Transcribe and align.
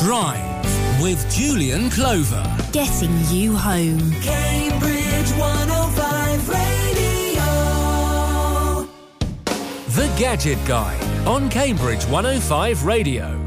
Drive 0.00 1.02
with 1.02 1.30
Julian 1.30 1.90
Clover. 1.90 2.42
Getting 2.72 3.12
you 3.28 3.54
home. 3.54 4.12
Cambridge 4.22 5.30
105 5.32 6.48
Radio. 6.48 7.42
The 9.88 10.10
Gadget 10.18 10.58
Guy 10.66 10.96
on 11.26 11.50
Cambridge 11.50 12.02
105 12.04 12.86
Radio. 12.86 13.46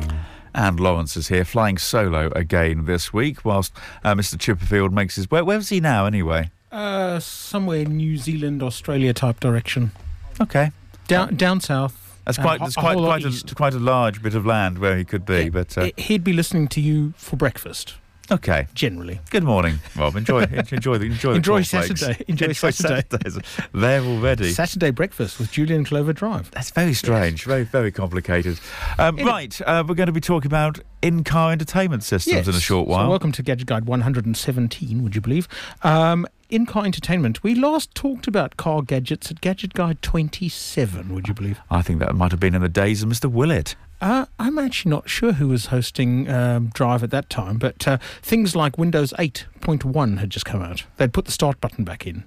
And 0.54 0.80
Lawrence 0.80 1.18
is 1.18 1.30
here, 1.30 1.44
flying 1.44 1.80
solo 1.80 2.30
again 2.36 2.86
this 2.86 3.12
week, 3.12 3.44
whilst 3.44 3.74
uh, 4.04 4.14
Mr. 4.14 4.36
Chipperfield 4.36 4.92
makes 4.92 5.16
his. 5.16 5.32
Where, 5.32 5.44
where's 5.44 5.70
he 5.70 5.80
now, 5.80 6.06
anyway? 6.06 6.52
Uh, 6.72 7.20
somewhere 7.20 7.86
New 7.86 8.16
Zealand, 8.18 8.62
Australia 8.62 9.12
type 9.12 9.40
direction. 9.40 9.92
Okay. 10.40 10.70
Down 11.08 11.36
down 11.36 11.62
south. 11.62 12.03
That's 12.26 12.38
quite. 12.38 12.58
a- 12.62 12.64
That's 12.64 12.76
quite 12.76 12.96
quite 12.98 13.26
a, 13.26 13.56
quite 13.56 13.74
a 13.74 13.80
large 13.80 14.22
bit 14.22 14.34
of 14.36 14.46
land 14.46 14.78
where 14.80 14.98
he 14.98 15.04
could 15.04 15.26
be. 15.26 15.50
But 15.50 15.78
uh, 15.78 15.90
He'd 15.98 16.24
be 16.24 16.34
listening 16.34 16.68
to 16.70 16.82
you 16.82 17.14
for 17.18 17.36
breakfast, 17.36 17.96
okay. 18.32 18.68
generally. 18.74 19.20
Good 19.30 19.44
morning, 19.44 19.80
Rob. 19.98 20.16
Enjoy, 20.16 20.44
enjoy 20.72 20.98
the 21.00 21.06
enjoy 21.08 21.32
the 21.32 21.36
Enjoy 21.38 21.52
cornflakes. 21.64 22.00
Saturday. 22.00 22.24
Enjoy 22.30 22.52
Saturday. 22.54 23.04
Saturdays. 23.10 23.40
There 23.74 24.02
already. 24.02 24.52
Saturday 24.52 24.92
breakfast 24.92 25.38
with 25.40 25.52
Julian 25.52 25.84
Clover 25.84 26.14
Drive. 26.14 26.50
That's 26.52 26.72
very 26.72 26.94
strange, 26.94 27.44
very 27.44 27.64
very 27.64 27.92
complicated. 27.92 28.60
Um, 28.98 29.18
right, 29.18 29.60
uh, 29.66 29.84
we're 29.88 29.96
going 29.96 30.08
to 30.08 30.14
be 30.14 30.22
talking 30.22 30.48
about 30.48 30.80
in-car 31.02 31.52
entertainment 31.52 32.04
systems 32.04 32.48
in 32.48 32.56
a 32.56 32.60
short 32.62 32.88
So 32.88 32.92
while. 32.92 33.10
welcome 33.10 33.34
to 33.34 33.44
Gadget 33.44 33.68
Guide 33.68 33.84
117, 33.86 35.04
would 35.04 35.16
you 35.16 35.20
believe? 35.22 35.50
Um, 35.82 36.26
in 36.54 36.68
car 36.68 36.86
entertainment, 36.86 37.42
we 37.42 37.56
last 37.56 37.96
talked 37.96 38.28
about 38.28 38.58
car 38.58 38.84
gadgets 38.84 39.32
at 39.32 39.42
Gadget 39.42 39.74
Guide 39.74 40.00
27, 40.04 41.14
would 41.14 41.28
you 41.28 41.34
believe? 41.34 41.60
I 41.72 41.82
think 41.82 42.00
that 42.00 42.14
might 42.14 42.30
have 42.30 42.40
been 42.40 42.54
in 42.54 42.62
the 42.62 42.70
days 42.70 43.02
of 43.02 43.10
Mr. 43.10 43.26
Willett. 43.26 43.76
Uh, 44.00 44.28
I'm 44.38 44.60
actually 44.60 44.92
not 44.92 45.10
sure 45.10 45.32
who 45.32 45.48
was 45.48 45.68
hosting 45.68 46.30
um, 46.30 46.68
Drive 46.68 47.02
at 47.02 47.10
that 47.10 47.28
time, 47.32 47.58
but 47.58 47.88
uh, 47.88 47.98
things 48.22 48.56
like 48.56 48.78
Windows 48.78 49.14
8.1 49.18 50.20
had 50.20 50.30
just 50.30 50.46
come 50.46 50.62
out. 50.62 50.84
They'd 50.98 51.12
put 51.12 51.26
the 51.26 51.32
start 51.32 51.60
button 51.60 51.84
back 51.84 52.06
in 52.06 52.26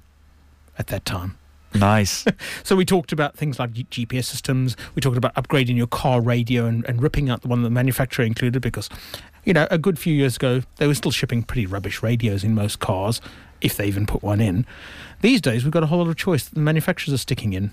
at 0.77 0.89
that 0.89 1.05
time. 1.05 1.39
Nice. 1.75 2.25
So 2.65 2.75
we 2.75 2.84
talked 2.84 3.12
about 3.12 3.37
things 3.37 3.61
like 3.61 3.72
GPS 3.75 4.25
systems. 4.25 4.77
We 4.97 5.00
talked 5.00 5.17
about 5.17 5.34
upgrading 5.37 5.77
your 5.77 5.87
car 5.87 6.20
radio 6.20 6.67
and, 6.67 6.84
and 6.87 7.00
ripping 7.00 7.31
out 7.31 7.43
the 7.43 7.48
one 7.48 7.62
that 7.62 7.69
the 7.69 7.75
manufacturer 7.75 8.25
included 8.25 8.61
because, 8.61 8.89
you 9.45 9.53
know, 9.53 9.69
a 9.70 9.78
good 9.78 9.97
few 9.97 10.12
years 10.12 10.34
ago, 10.34 10.62
they 10.77 10.89
were 10.89 10.95
still 10.95 11.12
shipping 11.12 11.45
pretty 11.45 11.65
rubbish 11.65 12.03
radios 12.03 12.43
in 12.43 12.56
most 12.56 12.81
cars, 12.81 13.20
if 13.61 13.77
they 13.77 13.87
even 13.87 14.07
put 14.07 14.23
one 14.23 14.41
in. 14.41 14.67
These 15.21 15.41
days, 15.41 15.65
we've 15.65 15.73
got 15.73 15.83
a 15.83 15.87
whole 15.87 15.99
lot 15.99 16.09
of 16.09 16.17
choice 16.17 16.45
that 16.45 16.55
the 16.55 16.61
manufacturers 16.61 17.15
are 17.15 17.19
sticking 17.19 17.53
in. 17.53 17.73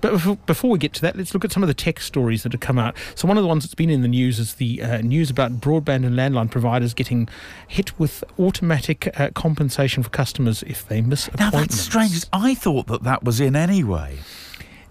But 0.00 0.46
before, 0.46 0.70
we 0.70 0.78
get 0.78 0.92
to 0.94 1.02
that, 1.02 1.16
let's 1.16 1.32
look 1.32 1.44
at 1.44 1.52
some 1.52 1.62
of 1.62 1.68
the 1.68 1.74
tech 1.74 2.00
stories 2.00 2.42
that 2.42 2.52
have 2.52 2.60
come 2.60 2.78
out. 2.78 2.96
So, 3.14 3.26
one 3.26 3.36
of 3.36 3.42
the 3.42 3.48
ones 3.48 3.64
that's 3.64 3.74
been 3.74 3.90
in 3.90 4.02
the 4.02 4.08
news 4.08 4.38
is 4.38 4.54
the 4.54 4.82
uh, 4.82 4.98
news 4.98 5.30
about 5.30 5.52
broadband 5.52 6.06
and 6.06 6.14
landline 6.14 6.50
providers 6.50 6.92
getting 6.94 7.28
hit 7.66 7.98
with 7.98 8.22
automatic 8.38 9.18
uh, 9.18 9.30
compensation 9.34 10.02
for 10.02 10.10
customers 10.10 10.62
if 10.64 10.86
they 10.86 11.00
miss 11.00 11.30
now 11.38 11.50
that's 11.50 11.78
strange. 11.78 12.24
I 12.32 12.54
thought 12.54 12.86
that 12.88 13.04
that 13.04 13.24
was 13.24 13.40
in 13.40 13.56
anyway. 13.56 14.18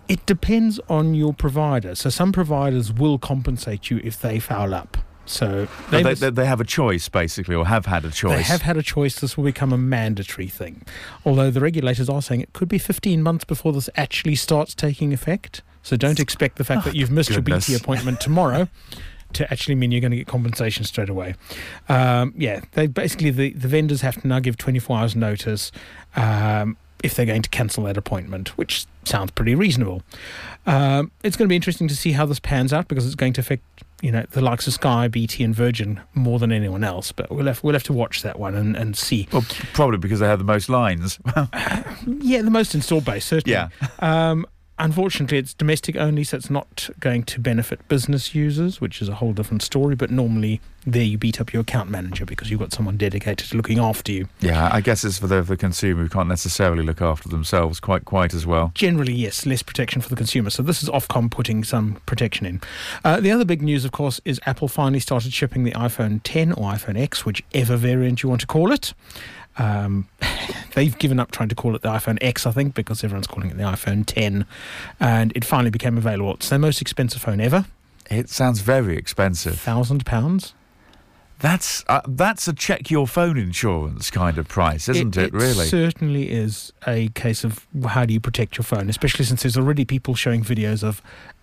It 0.08 0.26
depends 0.26 0.80
on 0.90 1.16
your 1.16 1.34
provider. 1.34 1.96
So 1.96 2.10
some 2.10 2.32
providers 2.32 2.92
will 2.92 3.18
compensate 3.18 3.90
you 3.90 4.00
if 4.04 4.20
they 4.20 4.40
foul 4.40 4.74
up. 4.74 4.98
So 5.26 5.68
they, 5.90 6.04
They, 6.04 6.09
must- 6.12 6.36
they, 6.36 6.45
have 6.45 6.62
a 6.62 6.66
choice 6.66 7.09
basically, 7.09 7.56
or 7.56 7.66
have 7.66 7.88
had 7.88 8.06
a 8.06 8.12
choice. 8.12 8.38
they 8.38 8.44
have 8.44 8.62
had 8.62 8.78
a 8.78 8.84
choice. 8.84 9.20
This 9.20 9.36
will 9.36 9.44
become 9.44 9.73
a 9.73 9.78
mandatory 9.78 10.48
thing. 10.48 10.84
Although 11.26 11.52
the 11.52 11.59
regulators 11.62 12.09
are 12.09 12.22
saying 12.22 12.42
it 12.42 12.54
could 12.54 12.70
be 12.70 12.78
15 12.78 13.23
months 13.23 13.44
before 13.44 13.73
this 13.73 13.90
actually 13.96 14.36
starts 14.36 14.76
taking 14.76 15.14
effect. 15.14 15.62
So 15.81 15.96
don't 15.96 16.20
expect 16.20 16.58
the 16.58 16.64
fact 16.64 16.84
that 16.86 16.96
you've 16.96 17.12
missed 17.12 17.30
goodness. 17.30 17.70
your 17.70 17.78
BT 17.80 17.84
appointment 17.84 18.20
tomorrow 18.20 18.68
to 19.34 19.52
actually 19.52 19.76
mean 19.76 19.92
you're 19.92 20.02
going 20.02 20.12
to 20.12 20.18
get 20.18 20.28
compensation 20.28 20.84
straight 20.84 21.09
away. 21.09 21.36
Um, 21.90 22.34
yeah, 22.38 22.62
they 22.72 22.88
basically 22.88 23.31
the, 23.31 23.52
the 23.52 23.68
vendors 23.68 24.02
have 24.02 24.22
to 24.22 24.28
now 24.28 24.40
give 24.40 24.58
24 24.58 24.98
hours 24.98 25.16
notice 25.16 25.72
um, 26.16 26.78
if 27.03 27.14
they're 27.14 27.26
going 27.26 27.42
to 27.44 27.50
cancel 27.50 27.84
that 27.84 27.98
appointment, 27.98 28.57
which 28.57 28.86
sounds 29.03 29.31
pretty 29.31 29.53
reasonable. 29.53 30.02
Um, 30.66 31.12
it's 31.24 31.36
going 31.38 31.46
to 31.46 31.50
be 31.50 31.56
interesting 31.56 31.88
to 31.88 31.96
see 31.96 32.13
how 32.13 32.25
this 32.25 32.40
pans 32.40 32.74
out 32.74 32.88
because 32.88 33.06
it's 33.06 33.16
going 33.16 33.34
to 33.34 33.42
affect 33.42 33.84
you 34.01 34.11
know 34.11 34.25
the 34.31 34.41
likes 34.41 34.67
of 34.67 34.73
Sky, 34.73 35.07
BT, 35.07 35.44
and 35.44 35.56
Virgin 35.56 36.01
more 36.13 36.39
than 36.39 36.51
anyone 36.51 36.83
else. 36.83 37.11
But 37.11 37.31
we'll 37.31 37.45
have 37.47 37.63
we'll 37.63 37.73
have 37.73 37.83
to 37.83 37.94
watch 37.94 38.22
that 38.23 38.38
one 38.39 38.56
and, 38.56 38.75
and 38.75 38.95
see. 38.97 39.28
Well, 39.31 39.45
probably 39.73 39.97
because 39.97 40.19
they 40.19 40.28
have 40.28 40.39
the 40.39 40.45
most 40.45 40.69
lines. 40.69 41.19
Yeah, 42.07 42.41
the 42.44 42.51
most 42.51 42.75
installed 42.75 43.06
base 43.06 43.25
certainly. 43.25 43.53
yeah. 43.53 43.69
Um, 44.00 44.45
unfortunately, 44.78 45.38
it's 45.38 45.53
domestic 45.53 45.96
only, 45.96 46.24
so 46.24 46.38
it's 46.38 46.50
not 46.50 46.90
going 47.00 47.24
to 47.24 47.40
benefit 47.40 47.88
business 47.88 48.36
users, 48.36 48.81
which 48.81 49.02
is 49.02 49.09
a 49.09 49.16
whole 49.16 49.34
different 49.34 49.62
story. 49.62 49.96
But 49.96 50.12
normally, 50.12 50.62
there 50.86 51.03
you 51.03 51.18
beat 51.18 51.41
up 51.41 51.53
your 51.53 51.62
account 51.62 51.90
manager 51.90 52.25
because 52.25 52.50
you've 52.50 52.59
got 52.59 52.72
someone 52.72 52.97
dedicated 52.97 53.50
to 53.50 53.58
looking 53.58 53.80
after 53.80 54.12
you. 54.12 54.28
Yeah, 54.40 54.69
I 54.72 54.81
guess 54.81 55.03
it's 55.03 55.18
for 55.18 55.28
the, 55.28 55.41
the 55.41 55.58
consumer 55.58 56.03
who 56.03 56.09
can't 56.09 56.30
necessarily 56.30 56.84
look 56.84 57.02
after 57.02 57.30
themselves 57.30 57.80
quite 57.80 58.06
quite 58.06 58.34
as 58.34 58.46
well. 58.46 58.72
Generally, 58.75 59.13
yes, 59.13 59.46
less 59.46 59.63
protection 59.63 60.02
for 60.02 60.09
the 60.09 60.16
consumer. 60.16 60.50
So 60.50 60.63
this 60.63 60.84
is 60.84 60.90
Ofcom 60.90 61.31
putting 61.31 61.63
some 61.63 62.02
protection 62.06 62.46
in. 62.46 62.62
Uh, 63.03 63.19
the 63.19 63.31
other 63.31 63.46
big 63.46 63.62
news, 63.62 63.86
of 63.86 63.92
course, 63.92 64.22
is 64.25 64.40
Apple 64.46 64.68
finally 64.68 65.00
started 65.00 65.34
shipping 65.34 65.63
the 65.63 65.72
iPhone 65.72 66.22
10 66.24 66.53
or 66.53 66.72
iPhone 66.72 67.00
X, 67.00 67.25
whichever 67.25 67.78
variant 67.78 68.24
you 68.24 68.30
want 68.30 68.42
to 68.42 68.47
call 68.47 68.72
it. 68.72 68.94
Um, 69.58 70.08
they've 70.74 70.98
given 70.98 71.20
up 71.20 71.32
trying 71.32 71.50
to 71.50 71.56
call 71.56 71.76
it 71.76 71.82
the 71.84 71.90
iPhone 71.90 72.18
X, 72.22 72.46
I 72.48 72.52
think, 72.52 72.74
because 72.74 73.04
everyone's 73.04 73.28
calling 73.28 73.50
it 73.52 73.58
the 73.58 73.64
iPhone 73.64 74.04
10, 74.06 74.46
and 75.00 75.32
it 75.36 75.46
finally 75.46 75.70
became 75.70 75.98
available. 75.98 76.34
It's 76.34 76.50
their 76.50 76.60
most 76.60 76.82
expensive 76.82 77.22
phone 77.22 77.40
ever, 77.40 77.66
It 78.10 78.30
sounds 78.30 78.62
very 78.62 78.98
expensive. 78.98 79.60
thousand 79.60 80.06
pounds. 80.06 80.54
That's 81.40 81.84
uh, 81.88 82.01
that's 82.07 82.47
a 82.47 82.53
check 82.53 82.90
your 82.90 83.07
phone 83.07 83.38
insurance 83.38 84.09
kind 84.09 84.38
of 84.38 84.47
price, 84.47 84.88
isn't 84.88 85.18
it? 85.18 85.34
really? 85.34 85.66
It 85.66 85.69
certainly 85.69 86.31
is 86.31 86.72
a 86.88 87.09
case 87.09 87.44
of 87.44 87.68
how 87.88 88.06
do 88.06 88.13
you 88.13 88.19
protect 88.19 88.57
your 88.57 88.63
phone, 88.63 88.90
especially 88.90 89.25
since 89.25 89.44
there's 89.44 89.57
already 89.57 89.85
people 89.85 90.16
showing 90.16 90.44
videos 90.44 90.84
of 90.84 91.01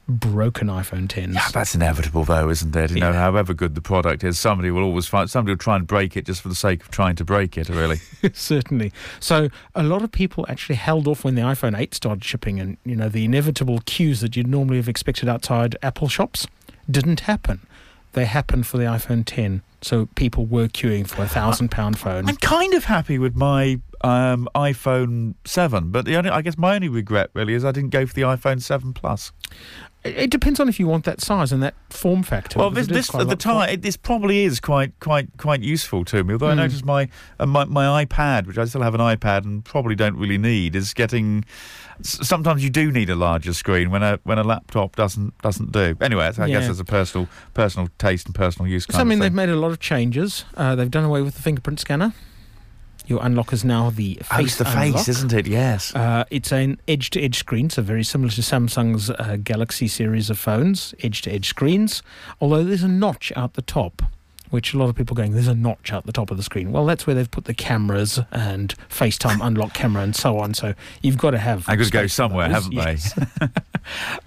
broken 0.09 0.69
iPhone 0.69 1.07
10s. 1.07 1.35
Yeah, 1.35 1.49
that's 1.53 1.75
inevitable, 1.75 2.25
though, 2.25 2.49
isn't 2.49 2.75
it? 2.75 2.91
You 2.91 3.01
know, 3.01 3.13
however 3.13 3.55
good 3.55 3.75
the 3.75 3.81
product 3.81 4.25
is, 4.25 4.39
somebody 4.39 4.71
will 4.71 4.83
always 4.83 5.07
find 5.07 5.31
somebody 5.31 5.53
will 5.53 5.59
try 5.59 5.77
and 5.77 5.87
break 5.87 6.17
it 6.17 6.27
just 6.27 6.41
for 6.41 6.49
the 6.49 6.55
sake 6.55 6.83
of 6.83 6.91
trying 6.91 7.17
to 7.17 7.25
break 7.25 7.57
it. 7.57 7.69
Really, 7.69 7.99
Certainly. 8.33 8.93
So 9.21 9.49
a 9.75 9.83
lot 9.83 10.03
of 10.03 10.11
people 10.11 10.45
actually 10.49 10.77
held 10.77 11.07
off 11.07 11.25
when 11.25 11.35
the 11.35 11.43
iPhone 11.43 11.79
8 11.79 11.95
started 11.95 12.25
shipping, 12.25 12.59
and 12.61 12.77
you 12.85 12.97
know 12.97 13.09
the 13.09 13.25
inevitable 13.25 13.81
queues 13.85 14.21
that 14.21 14.37
you'd 14.37 14.49
normally 14.49 14.79
have 14.79 14.89
expected 14.89 15.29
outside 15.29 15.77
Apple 15.83 16.09
shops 16.09 16.47
didn't 16.91 17.21
happen. 17.21 17.61
They 18.13 18.25
happened 18.25 18.67
for 18.67 18.79
the 18.79 18.85
iPhone 18.85 19.23
10. 19.25 19.63
So 19.83 20.07
people 20.15 20.47
were 20.47 20.69
queuing 20.69 21.09
for 21.09 21.23
a 21.23 21.29
thousand 21.29 21.71
pound 21.71 21.99
phone. 21.99 22.29
I'm 22.29 22.37
kind 22.37 22.73
of 22.75 22.85
happy 22.85 23.19
with 23.19 23.35
my 23.37 23.81
um, 24.03 24.49
iPhone 24.55 25.35
Seven, 25.45 25.91
but 25.91 26.05
the 26.05 26.17
only 26.17 26.31
I 26.31 26.41
guess 26.43 26.57
my 26.57 26.77
only 26.77 26.89
regret 26.89 27.31
really 27.35 27.55
is 27.55 27.65
I 27.65 27.73
didn't 27.73 27.91
go 27.91 28.07
for 28.07 28.15
the 28.15 28.23
iPhone 28.23 28.63
Seven 28.63 28.93
Plus. 28.93 29.33
It 30.05 30.17
it 30.17 30.31
depends 30.31 30.59
on 30.61 30.69
if 30.69 30.81
you 30.81 30.87
want 30.87 31.05
that 31.05 31.21
size 31.21 31.53
and 31.53 31.63
that 31.63 31.75
form 31.91 32.23
factor. 32.23 32.59
Well, 32.59 32.71
this, 32.71 32.87
this 32.89 33.15
at 33.15 33.29
the 33.29 33.37
time, 33.37 33.69
it, 33.69 33.83
this 33.83 33.97
probably 33.97 34.45
is 34.45 34.59
quite 34.61 34.99
quite 35.01 35.29
quite 35.39 35.61
useful 35.63 36.05
to 36.07 36.25
me. 36.25 36.33
Although 36.35 36.49
I 36.49 36.55
Mm. 36.55 36.57
noticed 36.57 36.85
my, 36.85 37.09
uh, 37.39 37.47
my 37.47 37.65
my 37.67 38.05
iPad, 38.05 38.47
which 38.47 38.59
I 38.59 38.65
still 38.65 38.83
have 38.83 38.95
an 38.95 39.01
iPad 39.01 39.45
and 39.45 39.65
probably 39.65 39.95
don't 39.95 40.17
really 40.17 40.39
need, 40.39 40.75
is 40.75 40.93
getting. 40.95 41.45
Sometimes 42.01 42.65
you 42.65 42.71
do 42.71 42.91
need 42.91 43.11
a 43.11 43.15
larger 43.15 43.53
screen 43.53 43.91
when 43.91 44.03
a 44.03 44.19
when 44.25 44.39
a 44.39 44.43
laptop 44.45 44.97
doesn't 44.97 45.37
doesn't 45.39 45.71
do. 45.73 45.97
Anyway, 46.01 46.25
I 46.27 46.31
guess 46.33 46.49
Yeah. 46.65 46.71
it's 46.71 46.81
a 46.81 46.85
personal 46.85 47.29
personal 47.55 47.89
taste 47.99 48.27
and 48.27 48.35
personal 48.35 48.69
use 48.71 48.87
kind 48.87 48.97
So, 48.97 49.01
I 49.03 49.05
mean, 49.05 49.21
they've 49.21 49.33
made 49.33 49.51
a 49.51 49.57
lot 49.57 49.71
of 49.71 49.79
changes. 49.79 50.45
Uh, 50.57 50.75
they've 50.75 50.91
done 50.91 51.05
away 51.05 51.23
with 51.23 51.35
the 51.37 51.43
fingerprint 51.43 51.79
scanner. 51.81 52.13
Your 53.07 53.21
unlock 53.23 53.53
is 53.53 53.65
now 53.65 53.91
the 53.91 54.15
face. 54.15 54.29
Oh, 54.31 54.41
it's 54.41 54.57
the 54.57 54.69
unlock. 54.69 54.97
face, 54.97 55.09
isn't 55.09 55.33
it? 55.33 55.47
Yes. 55.47 55.95
Uh, 55.95 56.25
it's 56.31 56.53
an 56.53 56.81
edge-to-edge 56.89 57.37
screen, 57.37 57.71
so 57.71 57.83
very 57.83 58.05
similar 58.05 58.31
to 58.31 58.41
Samsung's 58.41 59.11
uh, 59.11 59.37
Galaxy 59.43 59.89
series 59.89 60.31
of 60.31 60.39
phones, 60.39 60.95
edge-to-edge 61.03 61.49
screens. 61.49 62.03
Although 62.41 62.65
there's 62.65 62.83
a 62.83 62.89
notch 62.89 63.33
out 63.37 63.55
the 63.55 63.63
top, 63.63 64.03
which 64.51 64.75
a 64.75 64.79
lot 64.79 64.91
of 64.91 64.95
people 64.95 65.17
are 65.17 65.23
going, 65.23 65.33
there's 65.33 65.49
a 65.49 65.55
notch 65.55 65.93
out 65.93 66.05
the 66.05 66.13
top 66.13 66.31
of 66.31 66.37
the 66.37 66.43
screen. 66.43 66.73
Well, 66.73 66.85
that's 66.85 67.07
where 67.07 67.15
they've 67.15 67.31
put 67.31 67.47
the 67.47 67.55
cameras 67.55 68.21
and 68.31 68.75
FaceTime 68.91 69.39
unlock 69.43 69.73
camera 69.73 70.03
and 70.03 70.15
so 70.15 70.39
on. 70.39 70.53
So 70.55 70.75
you've 71.01 71.19
got 71.19 71.31
to 71.31 71.39
have. 71.39 71.69
I 71.69 71.77
could 71.77 71.91
go 71.91 72.01
space 72.01 72.13
for 72.13 72.17
somewhere, 72.17 72.49
those, 72.51 72.71
haven't 72.71 73.19
they? 73.41 73.49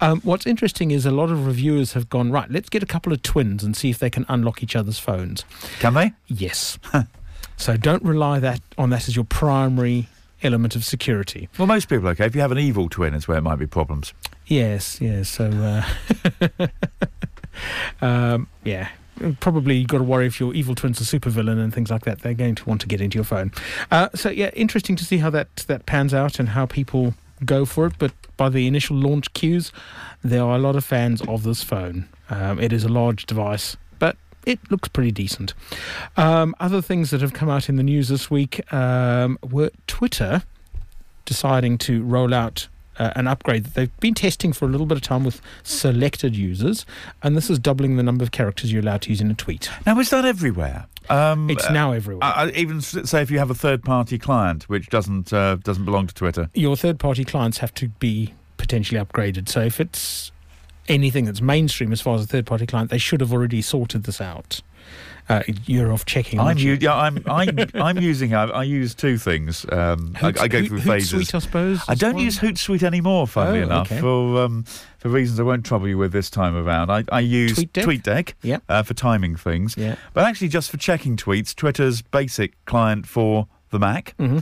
um, 0.00 0.20
what's 0.22 0.44
interesting 0.44 0.90
is 0.90 1.06
a 1.06 1.12
lot 1.12 1.30
of 1.30 1.46
reviewers 1.46 1.92
have 1.92 2.08
gone 2.08 2.32
right. 2.32 2.50
Let's 2.50 2.68
get 2.68 2.82
a 2.82 2.86
couple 2.86 3.12
of 3.12 3.22
twins 3.22 3.62
and 3.62 3.76
see 3.76 3.88
if 3.88 4.00
they 4.00 4.10
can 4.10 4.26
unlock 4.28 4.62
each 4.62 4.74
other's 4.74 4.98
phones. 4.98 5.44
Can 5.78 5.94
they? 5.94 6.12
Yes. 6.26 6.78
so 7.56 7.76
don't 7.76 8.02
rely 8.02 8.38
that 8.38 8.60
on 8.78 8.90
that 8.90 9.08
as 9.08 9.16
your 9.16 9.24
primary 9.24 10.08
element 10.42 10.76
of 10.76 10.84
security. 10.84 11.48
Well, 11.58 11.66
most 11.66 11.88
people 11.88 12.08
okay. 12.08 12.26
If 12.26 12.34
you 12.34 12.40
have 12.40 12.52
an 12.52 12.58
evil 12.58 12.88
twin, 12.88 13.14
is 13.14 13.26
where 13.26 13.38
it 13.38 13.42
might 13.42 13.58
be 13.58 13.66
problems. 13.66 14.12
Yes, 14.46 15.00
yes. 15.00 15.28
So, 15.28 15.84
uh, 16.50 16.66
um, 18.04 18.48
yeah. 18.64 18.88
Probably 19.40 19.76
you've 19.76 19.88
got 19.88 19.98
to 19.98 20.04
worry 20.04 20.26
if 20.26 20.38
your 20.38 20.54
evil 20.54 20.74
twin's 20.74 21.00
a 21.00 21.04
supervillain 21.04 21.58
and 21.58 21.72
things 21.72 21.90
like 21.90 22.04
that. 22.04 22.20
They're 22.20 22.34
going 22.34 22.54
to 22.56 22.68
want 22.68 22.82
to 22.82 22.86
get 22.86 23.00
into 23.00 23.16
your 23.16 23.24
phone. 23.24 23.50
Uh, 23.90 24.10
so, 24.14 24.28
yeah, 24.28 24.50
interesting 24.52 24.94
to 24.96 25.06
see 25.06 25.18
how 25.18 25.30
that, 25.30 25.56
that 25.68 25.86
pans 25.86 26.12
out 26.12 26.38
and 26.38 26.50
how 26.50 26.66
people 26.66 27.14
go 27.42 27.64
for 27.64 27.86
it. 27.86 27.94
But 27.98 28.12
by 28.36 28.50
the 28.50 28.66
initial 28.66 28.94
launch 28.94 29.32
queues, 29.32 29.72
there 30.22 30.42
are 30.42 30.56
a 30.56 30.58
lot 30.58 30.76
of 30.76 30.84
fans 30.84 31.22
of 31.22 31.44
this 31.44 31.62
phone. 31.62 32.08
Um, 32.28 32.60
it 32.60 32.74
is 32.74 32.84
a 32.84 32.88
large 32.88 33.24
device, 33.24 33.76
it 34.46 34.58
looks 34.70 34.88
pretty 34.88 35.10
decent. 35.10 35.52
Um, 36.16 36.54
other 36.60 36.80
things 36.80 37.10
that 37.10 37.20
have 37.20 37.32
come 37.34 37.50
out 37.50 37.68
in 37.68 37.76
the 37.76 37.82
news 37.82 38.08
this 38.08 38.30
week 38.30 38.72
um, 38.72 39.38
were 39.42 39.70
Twitter 39.86 40.42
deciding 41.24 41.76
to 41.78 42.02
roll 42.04 42.32
out 42.32 42.68
uh, 42.98 43.10
an 43.16 43.26
upgrade 43.26 43.64
that 43.64 43.74
they've 43.74 44.00
been 44.00 44.14
testing 44.14 44.52
for 44.52 44.64
a 44.64 44.68
little 44.68 44.86
bit 44.86 44.96
of 44.96 45.02
time 45.02 45.24
with 45.24 45.42
selected 45.62 46.34
users, 46.36 46.86
and 47.22 47.36
this 47.36 47.50
is 47.50 47.58
doubling 47.58 47.96
the 47.96 48.02
number 48.02 48.24
of 48.24 48.30
characters 48.30 48.72
you're 48.72 48.80
allowed 48.82 49.02
to 49.02 49.10
use 49.10 49.20
in 49.20 49.30
a 49.30 49.34
tweet. 49.34 49.68
Now, 49.84 49.98
is 49.98 50.08
that 50.10 50.24
everywhere? 50.24 50.86
Um, 51.10 51.50
It's 51.50 51.66
uh, 51.66 51.72
now 51.72 51.92
everywhere. 51.92 52.24
I 52.24 52.50
even 52.50 52.80
say 52.80 53.20
if 53.22 53.30
you 53.30 53.38
have 53.38 53.50
a 53.50 53.54
third-party 53.54 54.18
client 54.18 54.64
which 54.68 54.88
doesn't 54.88 55.32
uh, 55.32 55.56
doesn't 55.56 55.84
belong 55.84 56.06
to 56.06 56.14
Twitter. 56.14 56.48
your 56.54 56.76
third 56.76 56.98
party 56.98 57.24
clients 57.24 57.58
have 57.58 57.74
to 57.74 57.88
be 57.88 58.32
potentially 58.56 59.00
upgraded. 59.00 59.48
So 59.48 59.60
if 59.60 59.78
it's 59.80 60.32
anything 60.88 61.24
that's 61.24 61.40
mainstream 61.40 61.92
as 61.92 62.00
far 62.00 62.14
as 62.16 62.22
a 62.22 62.26
third 62.26 62.46
party 62.46 62.66
client, 62.66 62.90
they 62.90 62.98
should 62.98 63.20
have 63.20 63.32
already 63.32 63.62
sorted 63.62 64.04
this 64.04 64.20
out. 64.20 64.60
Uh, 65.28 65.42
you're 65.64 65.92
off 65.92 66.04
checking. 66.04 66.38
I'm 66.38 66.56
you? 66.56 66.78
yeah, 66.80 66.94
I'm 66.94 67.18
I'm 67.26 67.58
I'm 67.74 67.98
using 67.98 68.32
I, 68.32 68.44
I 68.44 68.62
use 68.62 68.94
two 68.94 69.18
things. 69.18 69.66
Um, 69.72 70.16
I, 70.22 70.28
I 70.28 70.46
go 70.46 70.60
Hoot- 70.60 70.68
through 70.68 70.78
Hootsuite, 70.78 70.84
phases. 70.84 71.34
I 71.34 71.38
suppose. 71.40 71.80
I 71.88 71.96
don't 71.96 72.14
one. 72.14 72.22
use 72.24 72.38
Hootsuite 72.38 72.84
anymore, 72.84 73.26
funnily 73.26 73.58
Oh, 73.58 73.64
enough, 73.64 73.90
okay. 73.90 74.00
for 74.00 74.44
um, 74.44 74.62
for 74.98 75.08
reasons 75.08 75.40
I 75.40 75.42
won't 75.42 75.66
trouble 75.66 75.88
you 75.88 75.98
with 75.98 76.12
this 76.12 76.30
time 76.30 76.54
around. 76.54 76.90
I, 76.92 77.02
I 77.10 77.18
use 77.20 77.54
TweetDeck? 77.58 77.82
TweetDeck 78.02 78.32
Yep. 78.42 78.62
uh, 78.68 78.82
for 78.84 78.94
timing 78.94 79.34
things, 79.34 79.74
Yeah. 79.76 79.96
but 80.14 80.22
actually 80.24 80.46
just 80.48 80.70
for 80.70 80.76
checking 80.76 81.16
tweets. 81.16 81.56
Twitter's 81.56 82.02
basic 82.02 82.52
client 82.64 83.08
for 83.08 83.48
the 83.70 83.80
Mac, 83.80 84.14
hmm 84.18 84.38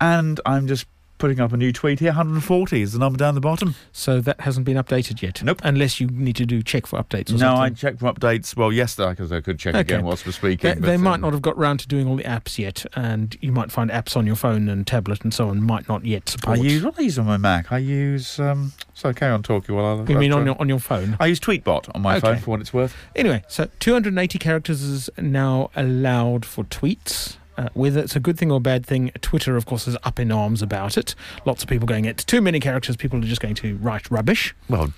and 0.00 0.40
I'm 0.46 0.66
just 0.68 0.86
putting 1.18 1.40
up 1.40 1.52
a 1.52 1.56
new 1.56 1.72
tweet 1.72 2.00
here. 2.00 2.08
140 2.10 2.82
is 2.82 2.92
the 2.92 2.98
number 2.98 3.16
down 3.16 3.34
the 3.34 3.40
bottom. 3.40 3.74
So 3.92 4.20
that 4.20 4.40
hasn't 4.40 4.66
been 4.66 4.76
updated 4.76 5.22
yet. 5.22 5.42
Nope. 5.42 5.60
Unless 5.64 6.00
you 6.00 6.08
need 6.08 6.36
to 6.36 6.44
do 6.46 6.62
check 6.62 6.86
for 6.86 6.98
updates. 7.02 7.30
Or 7.32 7.38
No, 7.38 7.52
I 7.54 7.68
something. 7.68 7.74
checked 7.76 7.98
for 8.00 8.12
updates. 8.12 8.56
Well, 8.56 8.72
yesterday 8.72 9.10
because 9.10 9.30
I 9.32 9.40
could 9.40 9.58
check 9.58 9.74
Okay. 9.74 9.80
again 9.80 10.04
whilst 10.04 10.26
we're 10.26 10.32
speaking. 10.32 10.80
they 10.80 10.96
but, 10.96 11.00
might 11.00 11.14
um, 11.16 11.20
not 11.22 11.32
have 11.32 11.42
got 11.42 11.56
round 11.56 11.80
to 11.80 11.88
doing 11.88 12.08
all 12.08 12.16
the 12.16 12.24
apps 12.24 12.58
yet, 12.58 12.84
and 12.94 13.36
you 13.40 13.52
might 13.52 13.70
find 13.70 13.90
apps 13.90 14.16
on 14.16 14.26
your 14.26 14.36
phone 14.36 14.68
and 14.68 14.86
tablet 14.86 15.22
and 15.22 15.32
so 15.32 15.48
on 15.48 15.62
might 15.62 15.88
not 15.88 16.04
yet 16.04 16.28
support. 16.28 16.58
I 16.58 16.62
use 16.62 16.82
what 16.82 16.96
do 16.96 17.02
I 17.02 17.04
use 17.04 17.18
on 17.18 17.26
my 17.26 17.36
Mac. 17.36 17.70
I 17.72 17.78
use. 17.78 18.38
Um, 18.40 18.72
so 18.94 19.12
carry 19.12 19.32
on 19.32 19.42
talking 19.42 19.74
while 19.74 20.00
I. 20.06 20.10
You 20.10 20.18
mean 20.18 20.32
on 20.32 20.44
your 20.46 20.60
on 20.60 20.68
your 20.68 20.78
phone? 20.78 21.16
I 21.20 21.26
use 21.26 21.40
Tweetbot 21.40 21.94
on 21.94 22.02
my 22.02 22.16
Okay. 22.16 22.26
phone 22.28 22.38
for 22.38 22.50
what 22.50 22.60
it's 22.60 22.72
worth. 22.72 22.94
Anyway, 23.16 23.42
so 23.48 23.68
280 23.80 24.38
characters 24.38 24.82
is 24.82 25.10
now 25.18 25.70
allowed 25.76 26.44
for 26.44 26.64
tweets. 26.64 27.36
Uh, 27.56 27.68
whether 27.74 28.00
it's 28.00 28.16
a 28.16 28.20
good 28.20 28.38
thing 28.38 28.50
or 28.50 28.56
a 28.56 28.60
bad 28.60 28.84
thing, 28.84 29.10
Twitter, 29.20 29.56
of 29.56 29.66
course, 29.66 29.86
is 29.86 29.96
up 30.02 30.18
in 30.18 30.32
arms 30.32 30.60
about 30.62 30.96
it. 30.96 31.14
Lots 31.44 31.62
of 31.62 31.68
people 31.68 31.86
going, 31.86 32.04
it's 32.04 32.24
too 32.24 32.40
many 32.40 32.58
characters. 32.58 32.96
People 32.96 33.18
are 33.20 33.22
just 33.22 33.40
going 33.40 33.54
to 33.56 33.76
write 33.76 34.10
rubbish. 34.10 34.54
Well, 34.68 34.92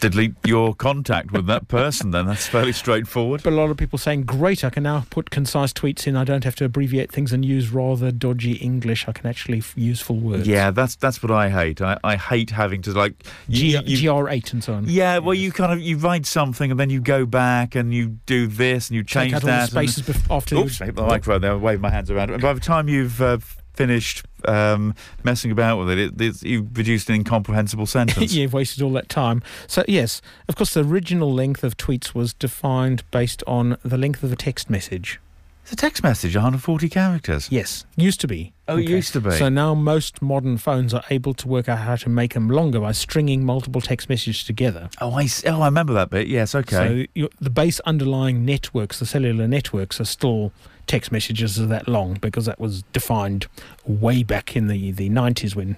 delete 0.00 0.34
your 0.46 0.74
contact 0.74 1.32
with 1.32 1.46
that 1.46 1.68
person. 1.68 2.10
Then 2.12 2.26
that's 2.26 2.46
fairly 2.46 2.72
straightforward. 2.72 3.42
But 3.42 3.52
a 3.52 3.56
lot 3.56 3.70
of 3.70 3.76
people 3.76 3.98
saying, 3.98 4.22
great, 4.24 4.64
I 4.64 4.70
can 4.70 4.82
now 4.84 5.04
put 5.10 5.30
concise 5.30 5.72
tweets 5.72 6.06
in. 6.06 6.16
I 6.16 6.24
don't 6.24 6.44
have 6.44 6.54
to 6.56 6.64
abbreviate 6.64 7.10
things 7.12 7.32
and 7.32 7.44
use 7.44 7.70
rather 7.70 8.10
dodgy 8.10 8.52
English. 8.54 9.08
I 9.08 9.12
can 9.12 9.26
actually 9.26 9.58
f- 9.58 9.74
use 9.76 10.00
full 10.00 10.16
words. 10.20 10.46
Yeah, 10.46 10.70
that's 10.70 10.96
that's 10.96 11.22
what 11.22 11.30
I 11.32 11.48
hate. 11.50 11.80
I, 11.80 11.98
I 12.04 12.16
hate 12.16 12.50
having 12.50 12.82
to 12.82 12.92
like. 12.92 13.22
G- 13.48 13.72
you- 13.72 13.82
you- 13.84 14.10
GR8 14.10 14.52
and 14.52 14.62
so 14.64 14.74
on. 14.74 14.84
yeah, 14.88 15.18
well, 15.18 15.34
you 15.34 15.52
kind 15.52 15.72
of 15.72 15.80
you 15.80 15.96
write 15.98 16.26
something 16.26 16.70
and 16.70 16.78
then 16.78 16.90
you 16.90 17.00
go 17.00 17.26
back 17.26 17.74
and 17.74 17.92
you 17.92 18.18
do 18.26 18.46
this 18.46 18.88
and 18.88 18.96
you 18.96 19.02
change 19.04 19.32
out 19.34 19.42
all 19.42 19.46
the 19.46 19.52
that. 19.52 19.60
and- 19.62 19.70
spaces 19.70 20.02
bef- 20.04 20.34
after. 20.34 20.56
Oops, 20.56 20.80
I 20.80 20.90
the 20.90 21.02
microphone 21.02 21.40
there. 21.40 21.58
Wave 21.58 21.80
my 21.80 21.90
hands 21.90 22.10
around. 22.10 22.30
And 22.30 22.40
by 22.42 22.52
the 22.52 22.60
time 22.60 22.88
you've 22.88 23.20
uh, 23.20 23.38
finished 23.78 24.24
um, 24.44 24.92
messing 25.22 25.52
about 25.52 25.78
with 25.78 25.90
it, 25.90 25.98
it 25.98 26.20
it's, 26.20 26.42
you've 26.42 26.74
produced 26.74 27.08
an 27.08 27.14
incomprehensible 27.14 27.86
sentence. 27.98 28.32
You've 28.32 28.52
wasted 28.52 28.82
all 28.82 28.92
that 28.92 29.08
time. 29.08 29.40
So, 29.68 29.84
yes, 29.86 30.20
of 30.48 30.56
course, 30.56 30.74
the 30.74 30.84
original 30.84 31.32
length 31.32 31.62
of 31.62 31.76
tweets 31.76 32.12
was 32.12 32.34
defined 32.34 33.08
based 33.12 33.44
on 33.46 33.78
the 33.84 33.96
length 33.96 34.24
of 34.24 34.32
a 34.32 34.36
text 34.36 34.68
message. 34.68 35.20
A 35.70 35.76
text 35.76 36.02
message, 36.02 36.34
140 36.34 36.88
characters. 36.88 37.48
Yes, 37.50 37.84
used 37.96 38.20
to 38.22 38.26
be. 38.26 38.54
Oh, 38.68 38.78
it 38.78 38.88
used 38.88 39.12
to 39.12 39.20
be. 39.20 39.32
So 39.32 39.48
now 39.50 39.74
most 39.74 40.22
modern 40.22 40.56
phones 40.56 40.94
are 40.94 41.02
able 41.10 41.34
to 41.34 41.46
work 41.48 41.68
out 41.68 41.78
how 41.78 41.96
to 41.96 42.08
make 42.08 42.32
them 42.34 42.48
longer 42.48 42.80
by 42.80 42.92
stringing 42.92 43.44
multiple 43.44 43.80
text 43.82 44.08
messages 44.08 44.44
together. 44.44 44.88
Oh, 45.00 45.12
I 45.12 45.24
s- 45.24 45.44
oh, 45.46 45.60
I 45.60 45.66
remember 45.66 45.92
that 45.94 46.08
bit. 46.10 46.26
Yes, 46.26 46.54
okay. 46.54 47.06
So 47.14 47.28
the 47.40 47.50
base 47.50 47.80
underlying 47.80 48.44
networks, 48.46 48.98
the 48.98 49.06
cellular 49.06 49.46
networks, 49.46 50.00
are 50.00 50.04
still 50.06 50.52
text 50.86 51.12
messages 51.12 51.60
are 51.60 51.66
that 51.66 51.86
long 51.86 52.14
because 52.14 52.46
that 52.46 52.58
was 52.58 52.82
defined 52.94 53.46
way 53.86 54.22
back 54.22 54.56
in 54.56 54.68
the, 54.68 54.90
the 54.92 55.10
90s 55.10 55.54
when 55.54 55.76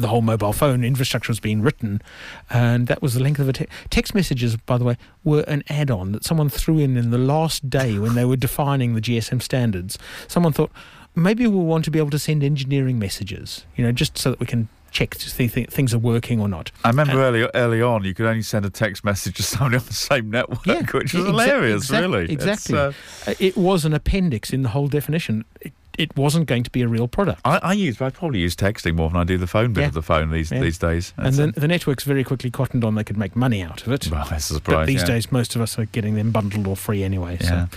the 0.00 0.08
whole 0.08 0.22
mobile 0.22 0.52
phone 0.52 0.82
infrastructure 0.84 1.30
was 1.30 1.40
being 1.40 1.62
written, 1.62 2.00
and 2.48 2.86
that 2.88 3.00
was 3.02 3.14
the 3.14 3.20
length 3.20 3.38
of 3.38 3.48
a 3.48 3.52
te- 3.52 3.66
text 3.90 4.14
messages. 4.14 4.56
By 4.56 4.78
the 4.78 4.84
way, 4.84 4.96
were 5.24 5.42
an 5.42 5.62
add-on 5.68 6.12
that 6.12 6.24
someone 6.24 6.48
threw 6.48 6.78
in 6.78 6.96
in 6.96 7.10
the 7.10 7.18
last 7.18 7.68
day 7.70 7.98
when 7.98 8.14
they 8.14 8.24
were 8.24 8.36
defining 8.36 8.94
the 8.94 9.00
GSM 9.00 9.40
standards. 9.42 9.98
Someone 10.28 10.52
thought 10.52 10.70
maybe 11.14 11.46
we'll 11.46 11.64
want 11.64 11.84
to 11.84 11.90
be 11.90 11.98
able 11.98 12.10
to 12.10 12.18
send 12.18 12.42
engineering 12.44 12.98
messages, 12.98 13.64
you 13.76 13.84
know, 13.84 13.92
just 13.92 14.16
so 14.18 14.30
that 14.30 14.40
we 14.40 14.46
can 14.46 14.68
check 14.92 15.10
to 15.14 15.30
see 15.30 15.44
if 15.44 15.54
things 15.68 15.94
are 15.94 15.98
working 16.00 16.40
or 16.40 16.48
not. 16.48 16.72
I 16.84 16.88
remember 16.88 17.12
And- 17.12 17.20
early 17.20 17.48
early 17.54 17.80
on, 17.82 18.02
you 18.04 18.12
could 18.12 18.26
only 18.26 18.42
send 18.42 18.64
a 18.64 18.70
text 18.70 19.04
message 19.04 19.36
to 19.36 19.42
somebody 19.52 19.76
on 19.76 19.84
the 19.86 19.92
same 19.92 20.30
network, 20.30 20.66
Yeah, 20.66 20.80
which 20.92 21.14
was 21.14 21.24
exa- 21.24 21.26
hilarious, 21.26 21.82
exact- 21.84 22.02
really. 22.02 22.32
Exactly. 22.32 22.76
Uh, 22.78 22.92
It 23.38 23.56
was 23.56 23.84
an 23.84 23.92
appendix 23.94 24.52
in 24.52 24.62
the 24.62 24.70
whole 24.70 24.88
definition. 24.88 25.44
It, 25.60 25.72
it 25.98 26.16
wasn't 26.16 26.46
going 26.46 26.62
to 26.62 26.70
be 26.70 26.82
a 26.82 26.88
real 26.88 27.08
product. 27.08 27.40
I, 27.44 27.58
I 27.62 27.72
use, 27.72 28.00
I 28.00 28.10
probably 28.10 28.40
use 28.40 28.56
texting 28.56 28.94
more 28.96 29.08
than 29.10 29.18
I 29.20 29.24
do 29.24 29.36
the 29.38 29.46
phone 29.46 29.72
bit 29.72 29.82
Yeah. 29.82 29.86
of 29.88 29.94
the 29.94 30.02
phone 30.02 30.30
these 30.30 30.50
Yeah. 30.50 30.60
these 30.60 30.78
days. 30.78 31.12
and 31.16 31.26
That's 31.26 31.36
then 31.36 31.52
the 31.56 31.68
networks 31.68 32.04
very 32.04 32.24
quickly 32.24 32.50
cottoned 32.50 32.84
on 32.84 32.94
they 32.94 33.04
could 33.04 33.16
make 33.18 33.34
money 33.36 33.62
out 33.62 33.86
of 33.86 33.92
it. 33.92 34.10
well, 34.10 34.26
that's 34.28 34.50
a 34.50 34.60
but 34.60 34.86
these 34.86 35.00
yeah. 35.00 35.06
days, 35.06 35.32
most 35.32 35.54
of 35.56 35.62
us 35.62 35.78
are 35.78 35.86
getting 35.86 36.14
them 36.14 36.30
bundled 36.30 36.66
or 36.66 36.76
free 36.76 37.02
anyway. 37.02 37.38
So 37.40 37.68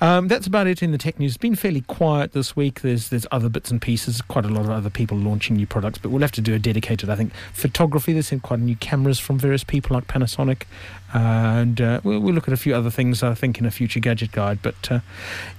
um, 0.00 0.28
that's 0.28 0.46
about 0.46 0.66
it 0.66 0.82
in 0.82 0.92
the 0.92 0.98
tech 0.98 1.18
news. 1.18 1.32
It's 1.32 1.38
been 1.38 1.54
fairly 1.54 1.82
quiet 1.82 2.32
this 2.32 2.54
week. 2.56 2.80
There's 2.80 3.08
there's 3.08 3.26
other 3.30 3.48
bits 3.48 3.70
and 3.70 3.80
pieces. 3.80 4.20
Quite 4.22 4.44
a 4.44 4.48
lot 4.48 4.64
of 4.64 4.70
other 4.70 4.90
people 4.90 5.16
launching 5.16 5.56
new 5.56 5.66
products, 5.66 5.98
but 5.98 6.10
we'll 6.10 6.22
have 6.22 6.32
to 6.32 6.40
do 6.40 6.54
a 6.54 6.58
dedicated. 6.58 7.08
I 7.08 7.16
think 7.16 7.32
photography. 7.52 8.12
There's 8.12 8.30
been 8.30 8.40
quite 8.40 8.60
new 8.60 8.76
cameras 8.76 9.18
from 9.18 9.38
various 9.38 9.64
people 9.64 9.94
like 9.94 10.06
Panasonic, 10.06 10.62
and 11.12 11.80
uh, 11.80 12.00
we'll, 12.04 12.20
we'll 12.20 12.34
look 12.34 12.48
at 12.48 12.54
a 12.54 12.56
few 12.56 12.74
other 12.74 12.90
things. 12.90 13.22
I 13.22 13.34
think 13.34 13.58
in 13.58 13.66
a 13.66 13.70
future 13.70 14.00
gadget 14.00 14.32
guide. 14.32 14.60
But 14.62 14.90
uh, 14.90 15.00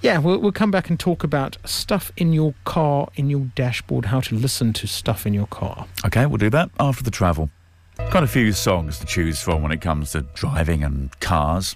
yeah, 0.01 0.17
we'll, 0.19 0.37
we'll 0.39 0.51
come 0.51 0.71
back 0.71 0.89
and 0.89 0.99
talk 0.99 1.23
about 1.23 1.57
stuff 1.65 2.11
in 2.17 2.33
your 2.33 2.53
car, 2.65 3.09
in 3.15 3.29
your 3.29 3.41
dashboard, 3.55 4.05
how 4.05 4.19
to 4.21 4.35
listen 4.35 4.73
to 4.73 4.87
stuff 4.87 5.25
in 5.25 5.33
your 5.33 5.47
car. 5.47 5.87
Okay, 6.05 6.25
we'll 6.25 6.37
do 6.37 6.49
that 6.51 6.69
after 6.79 7.03
the 7.03 7.11
travel. 7.11 7.49
Quite 8.09 8.23
a 8.23 8.27
few 8.27 8.51
songs 8.51 8.97
to 8.99 9.05
choose 9.05 9.39
from 9.41 9.61
when 9.61 9.71
it 9.71 9.81
comes 9.81 10.11
to 10.13 10.21
driving 10.33 10.83
and 10.83 11.17
cars 11.19 11.75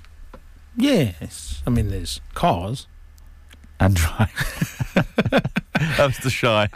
Yes, 0.78 1.62
I 1.66 1.70
mean 1.70 1.90
there's 1.90 2.20
cars. 2.34 2.88
and 3.80 3.96
drive. 3.96 4.92
That's 5.98 6.20
the 6.24 6.30
shy. 6.30 6.68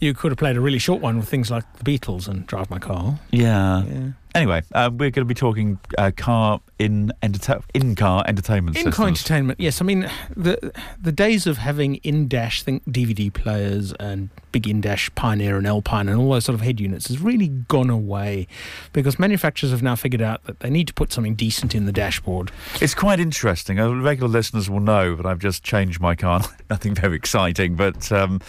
You 0.00 0.14
could 0.14 0.32
have 0.32 0.38
played 0.38 0.56
a 0.56 0.60
really 0.60 0.78
short 0.78 1.00
one 1.00 1.18
with 1.18 1.28
things 1.28 1.50
like 1.50 1.64
the 1.76 1.84
Beatles 1.84 2.28
and 2.28 2.46
Drive 2.46 2.70
My 2.70 2.78
Car. 2.78 3.18
Yeah. 3.30 3.84
Yeah. 3.84 4.08
Anyway, 4.34 4.62
uh, 4.72 4.90
we're 4.92 5.10
going 5.10 5.14
to 5.14 5.24
be 5.24 5.34
talking 5.34 5.78
uh, 5.96 6.10
car 6.16 6.60
in 6.78 7.12
enterta- 7.22 7.62
in 7.74 7.94
car 7.94 8.22
entertainment 8.26 8.76
In 8.76 8.92
car 8.92 9.08
entertainment, 9.08 9.58
yes. 9.58 9.80
I 9.80 9.84
mean, 9.84 10.10
the 10.36 10.72
the 11.00 11.12
days 11.12 11.46
of 11.46 11.58
having 11.58 11.96
in 11.96 12.28
dash 12.28 12.62
think 12.62 12.84
DVD 12.84 13.32
players 13.32 13.92
and 13.94 14.28
big 14.52 14.68
in 14.68 14.80
dash 14.80 15.10
Pioneer 15.14 15.56
and 15.56 15.66
Alpine 15.66 16.08
and 16.08 16.18
all 16.18 16.30
those 16.30 16.44
sort 16.44 16.54
of 16.54 16.60
head 16.60 16.80
units 16.80 17.08
has 17.08 17.20
really 17.20 17.48
gone 17.48 17.90
away 17.90 18.46
because 18.92 19.18
manufacturers 19.18 19.72
have 19.72 19.82
now 19.82 19.94
figured 19.94 20.22
out 20.22 20.44
that 20.44 20.60
they 20.60 20.70
need 20.70 20.86
to 20.88 20.94
put 20.94 21.12
something 21.12 21.34
decent 21.34 21.74
in 21.74 21.86
the 21.86 21.92
dashboard. 21.92 22.50
It's 22.80 22.94
quite 22.94 23.20
interesting. 23.20 23.78
Regular 23.78 24.28
listeners 24.28 24.68
will 24.70 24.80
know 24.80 25.16
that 25.16 25.26
I've 25.26 25.38
just 25.38 25.62
changed 25.62 26.00
my 26.00 26.14
car. 26.14 26.42
Nothing 26.70 26.94
very 26.94 27.16
exciting, 27.16 27.76
but 27.76 28.10
um, 28.12 28.40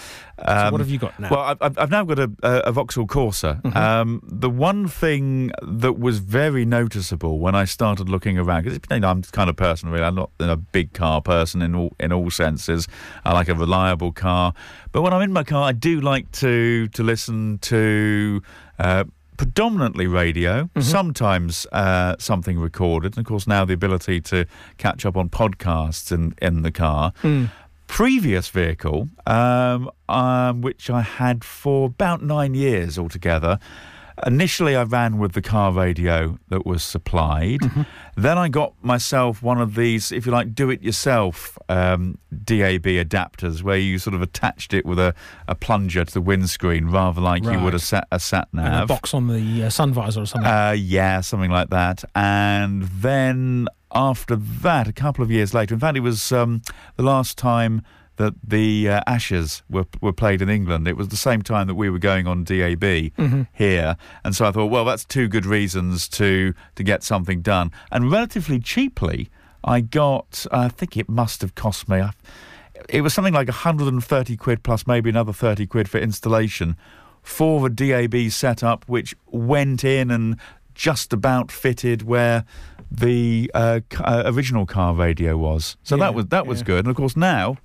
So 0.45 0.51
um, 0.67 0.71
what 0.71 0.79
have 0.81 0.89
you 0.89 0.97
got 0.99 1.19
now? 1.19 1.29
Well, 1.29 1.39
I've- 1.61 1.75
I've, 1.77 1.91
now 1.91 2.03
got 2.05 2.19
a, 2.19 2.31
a, 2.43 2.71
Vauxhall 2.71 3.05
Corsa. 3.07 3.61
Mhm. 3.61 3.75
Um, 3.75 4.21
the 4.23 4.49
one 4.49 4.87
thing 4.87 5.51
that 5.61 5.99
was 5.99 6.19
very 6.19 6.65
noticeable 6.65 7.39
when 7.39 7.55
I 7.55 7.65
started 7.65 8.07
looking 8.09 8.37
around, 8.37 8.63
because 8.63 8.79
you 8.89 8.99
know, 8.99 9.09
I'm 9.09 9.21
the 9.21 9.31
kind 9.31 9.49
of 9.49 9.55
person 9.55 9.89
really, 9.89 10.05
I'm 10.05 10.15
not 10.15 10.31
a 10.39 10.55
big 10.55 10.93
car 10.93 11.21
person 11.21 11.61
in 11.61 11.75
all 11.75 11.91
in 11.99 12.11
all 12.13 12.29
senses. 12.31 12.87
I 13.25 13.33
like 13.33 13.49
a 13.49 13.55
reliable 13.55 14.11
car, 14.11 14.53
but 14.91 15.01
when 15.01 15.13
I'm 15.13 15.21
in 15.21 15.33
my 15.33 15.43
car, 15.43 15.63
I 15.69 15.73
do 15.73 15.99
like 16.01 16.31
to 16.33 16.87
to 16.89 17.03
listen 17.03 17.57
to. 17.63 18.41
Uh, 18.79 19.03
Predominantly 19.37 20.05
radio, 20.05 20.69
sometimes 20.81 21.65
uh, 21.71 22.15
something 22.19 22.59
recorded, 22.59 23.13
and 23.15 23.19
of 23.19 23.25
course 23.25 23.47
now 23.47 23.63
the 23.63 23.71
ability 23.73 24.19
to 24.19 24.45
catch 24.77 25.05
up 25.05 25.15
on 25.15 25.29
podcasts 25.29 26.11
in 26.11 26.33
in 26.41 26.61
the 26.63 26.71
car 26.73 27.13
Mm. 27.23 27.49
Previous 27.89 28.47
vehicle, 28.49 29.09
um, 29.25 29.89
um, 30.07 30.61
which 30.61 30.89
I 30.89 31.01
had 31.01 31.43
for 31.43 31.87
about 31.87 32.21
nine 32.23 32.53
years 32.53 32.97
altogether. 32.97 33.59
Initially, 34.27 34.75
I 34.75 34.83
ran 34.83 35.17
with 35.17 35.31
the 35.31 35.41
car 35.41 35.71
radio 35.71 36.37
that 36.49 36.65
was 36.65 36.83
supplied. 36.83 37.61
Then 38.17 38.37
I 38.37 38.49
got 38.49 38.73
myself 38.83 39.41
one 39.41 39.61
of 39.61 39.75
these, 39.75 40.11
if 40.11 40.25
you 40.25 40.33
like, 40.33 40.53
do 40.53 40.69
it 40.69 40.83
yourself 40.83 41.57
um, 41.69 42.17
DAB 42.43 42.83
adapters 42.83 43.63
where 43.63 43.77
you 43.77 43.97
sort 43.97 44.13
of 44.13 44.21
attached 44.21 44.73
it 44.73 44.85
with 44.85 44.99
a, 44.99 45.13
a 45.47 45.55
plunger 45.55 46.03
to 46.03 46.13
the 46.13 46.19
windscreen 46.21 46.87
rather 46.89 47.21
like 47.21 47.43
you 47.43 47.59
would 47.59 47.73
a 47.73 47.77
Right. 47.77 47.81
sat, 47.81 48.07
a 48.11 48.19
sat 48.19 48.49
And 48.51 48.59
a 48.61 48.69
nav. 48.69 48.87
box 48.89 49.13
on 49.13 49.27
the 49.29 49.63
uh, 49.63 49.69
sun 49.69 49.93
visor 49.93 50.21
or 50.21 50.25
something. 50.25 50.51
Uh, 50.51 50.75
yeah, 50.77 51.21
something 51.21 51.51
like 51.51 51.69
that. 51.69 52.03
And 52.13 52.83
then 52.83 53.69
after 53.93 54.35
that, 54.35 54.87
a 54.87 54.93
couple 54.93 55.23
of 55.23 55.31
years 55.31 55.53
later, 55.53 55.73
in 55.73 55.79
fact, 55.79 55.97
it 55.97 56.01
was 56.01 56.31
um, 56.31 56.61
the 56.95 57.03
last 57.03 57.37
time 57.37 57.81
that 58.17 58.33
the 58.43 58.89
uh, 58.89 59.01
Ashes 59.07 59.63
were 59.69 59.85
were 60.01 60.11
played 60.13 60.41
in 60.41 60.49
England. 60.49 60.87
It 60.87 60.97
was 60.97 61.07
the 61.07 61.15
same 61.17 61.41
time 61.41 61.67
that 61.67 61.75
we 61.75 61.89
were 61.89 61.99
going 61.99 62.27
on 62.27 62.43
DAB 62.43 62.81
Mm-hmm. 62.83 63.43
here, 63.53 63.95
and 64.23 64.35
so 64.35 64.45
I 64.45 64.51
thought, 64.51 64.65
well, 64.69 64.83
that's 64.85 65.05
two 65.05 65.27
good 65.27 65.45
reasons 65.45 66.07
to 66.09 66.53
to 66.75 66.83
get 66.83 67.03
something 67.03 67.41
done, 67.41 67.71
and 67.91 68.11
relatively 68.11 68.59
cheaply. 68.59 69.29
I 69.61 69.81
got, 69.81 70.45
I 70.53 70.69
think 70.69 70.95
it 70.95 71.09
must 71.09 71.41
have 71.41 71.53
cost 71.53 71.89
me, 71.89 71.99
I- 71.99 72.11
it 72.87 73.01
was 73.01 73.13
something 73.13 73.33
like 73.33 73.49
130 73.49 74.37
quid 74.37 74.63
plus 74.63 74.87
maybe 74.87 75.09
another 75.09 75.33
30 75.33 75.67
quid 75.67 75.89
for 75.89 75.97
installation 75.97 76.77
for 77.21 77.67
the 77.67 77.69
DAB 77.69 78.31
setup, 78.31 78.85
which 78.87 79.13
went 79.27 79.83
in 79.83 80.11
and 80.11 80.37
just 80.79 81.11
about 81.11 81.51
fitted 81.51 82.03
where 82.03 82.45
the 82.89 83.51
uh, 83.53 83.81
uh, 83.99 84.23
original 84.25 84.65
car 84.65 84.95
radio 84.95 85.37
was. 85.37 85.75
So 85.83 85.97
Yeah, 85.97 86.05
that 86.05 86.13
was 86.15 86.25
that 86.27 86.47
was 86.47 86.59
yeah. 86.61 86.65
good. 86.65 86.79
And 86.85 86.87
of 86.87 86.95
course 86.95 87.17
now. 87.17 87.57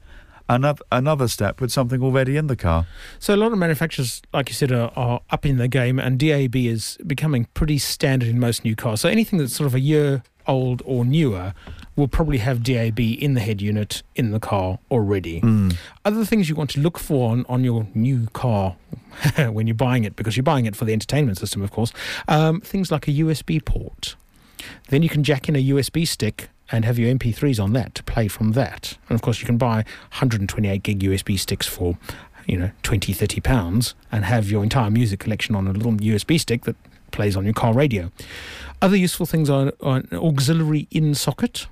Another 0.46 0.84
another 0.92 1.26
step 1.26 1.58
with 1.58 1.72
something 1.72 2.02
already 2.02 2.36
in 2.36 2.48
the 2.48 2.56
car. 2.56 2.86
So 3.18 3.34
a 3.34 3.38
lot 3.38 3.52
of 3.52 3.58
manufacturers, 3.58 4.20
like 4.34 4.50
you 4.50 4.54
said, 4.54 4.72
are, 4.72 4.92
are 4.94 5.22
up 5.30 5.46
in 5.46 5.56
the 5.56 5.68
game, 5.68 5.98
and 5.98 6.18
DAB 6.18 6.54
is 6.56 6.98
becoming 7.06 7.46
pretty 7.54 7.78
standard 7.78 8.28
in 8.28 8.38
most 8.38 8.62
new 8.62 8.76
cars. 8.76 9.00
So 9.00 9.08
anything 9.08 9.38
that's 9.38 9.56
sort 9.56 9.68
of 9.68 9.74
a 9.74 9.80
year 9.80 10.22
old 10.46 10.82
or 10.84 11.06
newer 11.06 11.54
will 11.96 12.08
probably 12.08 12.38
have 12.38 12.62
DAB 12.62 12.98
in 12.98 13.34
the 13.34 13.40
head 13.40 13.60
unit 13.62 14.02
in 14.14 14.30
the 14.30 14.40
car 14.40 14.78
already. 14.90 15.40
Other 16.04 16.24
things 16.24 16.48
you 16.48 16.54
want 16.54 16.70
to 16.70 16.80
look 16.80 16.98
for 16.98 17.30
on, 17.30 17.46
on 17.48 17.62
your 17.64 17.86
new 17.94 18.26
car 18.32 18.76
when 19.36 19.66
you're 19.66 19.74
buying 19.74 20.04
it, 20.04 20.16
because 20.16 20.36
you're 20.36 20.42
buying 20.42 20.66
it 20.66 20.74
for 20.74 20.84
the 20.84 20.92
entertainment 20.92 21.38
system, 21.38 21.62
of 21.62 21.70
course, 21.70 21.92
um, 22.28 22.60
things 22.60 22.90
like 22.90 23.06
a 23.06 23.12
USB 23.12 23.64
port. 23.64 24.16
Then 24.88 25.02
you 25.02 25.08
can 25.08 25.22
jack 25.22 25.48
in 25.48 25.56
a 25.56 25.62
USB 25.62 26.06
stick 26.06 26.48
and 26.72 26.84
have 26.84 26.98
your 26.98 27.14
MP3s 27.14 27.62
on 27.62 27.72
that 27.74 27.94
to 27.94 28.02
play 28.02 28.28
from 28.28 28.52
that. 28.52 28.96
And 29.08 29.14
of 29.14 29.22
course, 29.22 29.40
you 29.40 29.46
can 29.46 29.58
buy 29.58 29.76
128 29.76 30.82
gig 30.82 31.00
USB 31.00 31.38
sticks 31.38 31.66
for, 31.66 31.98
you 32.46 32.56
know, 32.56 32.70
20, 32.82 33.12
30 33.12 33.40
pounds 33.40 33.94
and 34.10 34.24
have 34.24 34.50
your 34.50 34.62
entire 34.62 34.90
music 34.90 35.20
collection 35.20 35.54
on 35.54 35.66
a 35.66 35.72
little 35.72 35.92
USB 35.92 36.40
stick 36.40 36.64
that 36.64 36.76
plays 37.10 37.36
on 37.36 37.44
your 37.44 37.54
car 37.54 37.72
radio. 37.72 38.10
Other 38.82 38.96
useful 38.96 39.26
things 39.26 39.48
are, 39.48 39.72
are 39.82 39.98
an 39.98 40.08
auxiliary 40.12 40.88
in 40.90 41.14
socket. 41.14 41.66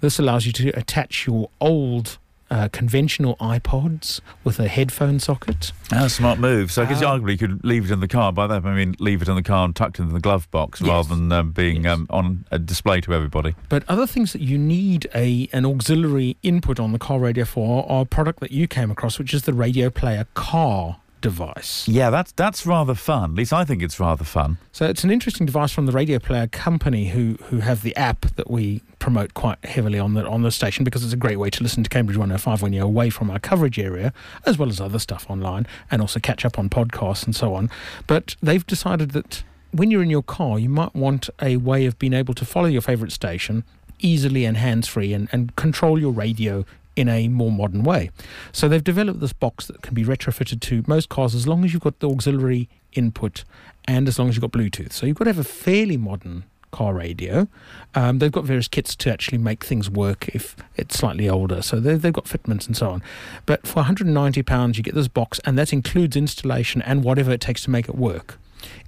This 0.00 0.18
allows 0.18 0.46
you 0.46 0.52
to 0.52 0.68
attach 0.78 1.26
your 1.26 1.50
old 1.60 2.18
uh, 2.50 2.66
conventional 2.72 3.36
iPods 3.36 4.20
with 4.42 4.58
a 4.58 4.68
headphone 4.68 5.18
socket. 5.20 5.70
That's 5.90 6.06
a 6.06 6.08
smart 6.08 6.38
move. 6.38 6.72
So 6.72 6.82
I 6.82 6.86
guess 6.86 7.02
Um, 7.02 7.20
arguably 7.20 7.32
you 7.32 7.36
could 7.38 7.62
leave 7.62 7.84
it 7.84 7.90
in 7.90 8.00
the 8.00 8.08
car. 8.08 8.32
By 8.32 8.46
that 8.46 8.64
I 8.64 8.74
mean 8.74 8.96
leave 8.98 9.20
it 9.20 9.28
in 9.28 9.34
the 9.34 9.42
car 9.42 9.66
and 9.66 9.76
tucked 9.76 9.98
into 9.98 10.14
the 10.14 10.20
glove 10.20 10.50
box 10.50 10.80
Yes. 10.80 10.88
rather 10.88 11.14
than 11.14 11.30
um, 11.30 11.50
being 11.52 11.84
Yes. 11.84 11.92
um, 11.98 12.06
on 12.08 12.46
a 12.50 12.58
display 12.58 13.02
to 13.02 13.12
everybody. 13.12 13.54
But 13.68 13.84
other 13.86 14.06
things 14.06 14.32
that 14.32 14.40
you 14.40 14.56
need 14.56 15.08
a 15.14 15.50
an 15.52 15.66
auxiliary 15.66 16.38
input 16.42 16.80
on 16.80 16.92
the 16.92 16.98
car 16.98 17.18
radio 17.18 17.44
for 17.44 17.84
are 17.90 18.02
a 18.02 18.06
product 18.06 18.40
that 18.40 18.50
you 18.50 18.66
came 18.66 18.90
across, 18.90 19.18
which 19.18 19.34
is 19.34 19.42
the 19.42 19.52
Radio 19.52 19.90
Player 19.90 20.26
Car 20.32 20.96
device. 21.20 21.86
Yeah, 21.88 22.10
that's 22.10 22.32
that's 22.32 22.66
rather 22.66 22.94
fun. 22.94 23.32
At 23.32 23.36
least 23.36 23.52
I 23.52 23.64
think 23.64 23.82
it's 23.82 23.98
rather 23.98 24.24
fun. 24.24 24.58
So 24.72 24.86
it's 24.86 25.04
an 25.04 25.10
interesting 25.10 25.46
device 25.46 25.72
from 25.72 25.86
the 25.86 25.92
Radio 25.92 26.18
Player 26.18 26.46
company 26.46 27.08
who 27.08 27.38
who 27.44 27.60
have 27.60 27.82
the 27.82 27.96
app 27.96 28.22
that 28.36 28.50
we 28.50 28.82
promote 28.98 29.34
quite 29.34 29.62
heavily 29.64 29.98
on 29.98 30.14
the 30.14 30.26
on 30.26 30.42
the 30.42 30.50
station 30.50 30.84
because 30.84 31.04
it's 31.04 31.12
a 31.12 31.16
great 31.16 31.38
way 31.38 31.50
to 31.50 31.62
listen 31.62 31.82
to 31.82 31.90
Cambridge 31.90 32.16
105 32.16 32.62
when 32.62 32.72
you're 32.72 32.84
away 32.84 33.10
from 33.10 33.30
our 33.30 33.38
coverage 33.38 33.78
area, 33.78 34.12
as 34.46 34.58
well 34.58 34.68
as 34.68 34.80
other 34.80 34.98
stuff 34.98 35.26
online, 35.28 35.66
and 35.90 36.00
also 36.00 36.20
catch 36.20 36.44
up 36.44 36.58
on 36.58 36.68
podcasts 36.68 37.24
and 37.24 37.34
so 37.34 37.54
on. 37.54 37.70
But 38.06 38.36
they've 38.42 38.66
decided 38.66 39.12
that 39.12 39.42
when 39.72 39.90
you're 39.90 40.02
in 40.02 40.10
your 40.10 40.22
car, 40.22 40.58
you 40.58 40.68
might 40.68 40.94
want 40.94 41.28
a 41.42 41.56
way 41.56 41.86
of 41.86 41.98
being 41.98 42.14
able 42.14 42.34
to 42.34 42.44
follow 42.44 42.66
your 42.66 42.80
favourite 42.80 43.12
station 43.12 43.64
easily 44.00 44.44
and 44.44 44.56
hands 44.56 44.86
free 44.86 45.12
and, 45.12 45.28
and 45.32 45.54
control 45.56 45.98
your 45.98 46.12
radio 46.12 46.64
in 46.98 47.08
a 47.08 47.28
more 47.28 47.52
modern 47.52 47.84
way. 47.84 48.10
So 48.50 48.68
they've 48.68 48.82
developed 48.82 49.20
this 49.20 49.32
box 49.32 49.66
that 49.66 49.82
can 49.82 49.94
be 49.94 50.04
retrofitted 50.04 50.60
to 50.62 50.82
most 50.88 51.08
cars 51.08 51.32
as 51.32 51.46
long 51.46 51.64
as 51.64 51.72
you've 51.72 51.82
got 51.82 52.00
the 52.00 52.10
auxiliary 52.10 52.68
input 52.92 53.44
and 53.86 54.08
as 54.08 54.18
long 54.18 54.28
as 54.28 54.34
you've 54.34 54.42
got 54.42 54.50
Bluetooth. 54.50 54.92
So 54.92 55.06
you've 55.06 55.16
got 55.16 55.24
to 55.24 55.30
have 55.30 55.38
a 55.38 55.44
fairly 55.44 55.96
modern 55.96 56.42
car 56.72 56.94
radio. 56.94 57.46
Um, 57.94 58.18
they've 58.18 58.32
got 58.32 58.44
various 58.44 58.66
kits 58.66 58.96
to 58.96 59.12
actually 59.12 59.38
make 59.38 59.64
things 59.64 59.88
work 59.88 60.28
if 60.34 60.56
it's 60.74 60.98
slightly 60.98 61.28
older. 61.28 61.62
So 61.62 61.78
they've, 61.78 62.02
they've 62.02 62.12
got 62.12 62.26
fitments 62.26 62.66
and 62.66 62.76
so 62.76 62.90
on. 62.90 63.02
But 63.46 63.64
for 63.64 63.84
£190, 63.84 64.76
you 64.76 64.82
get 64.82 64.94
this 64.96 65.08
box, 65.08 65.40
and 65.44 65.56
that 65.56 65.72
includes 65.72 66.16
installation 66.16 66.82
and 66.82 67.04
whatever 67.04 67.30
it 67.30 67.40
takes 67.40 67.62
to 67.62 67.70
make 67.70 67.88
it 67.88 67.94
work. 67.94 68.38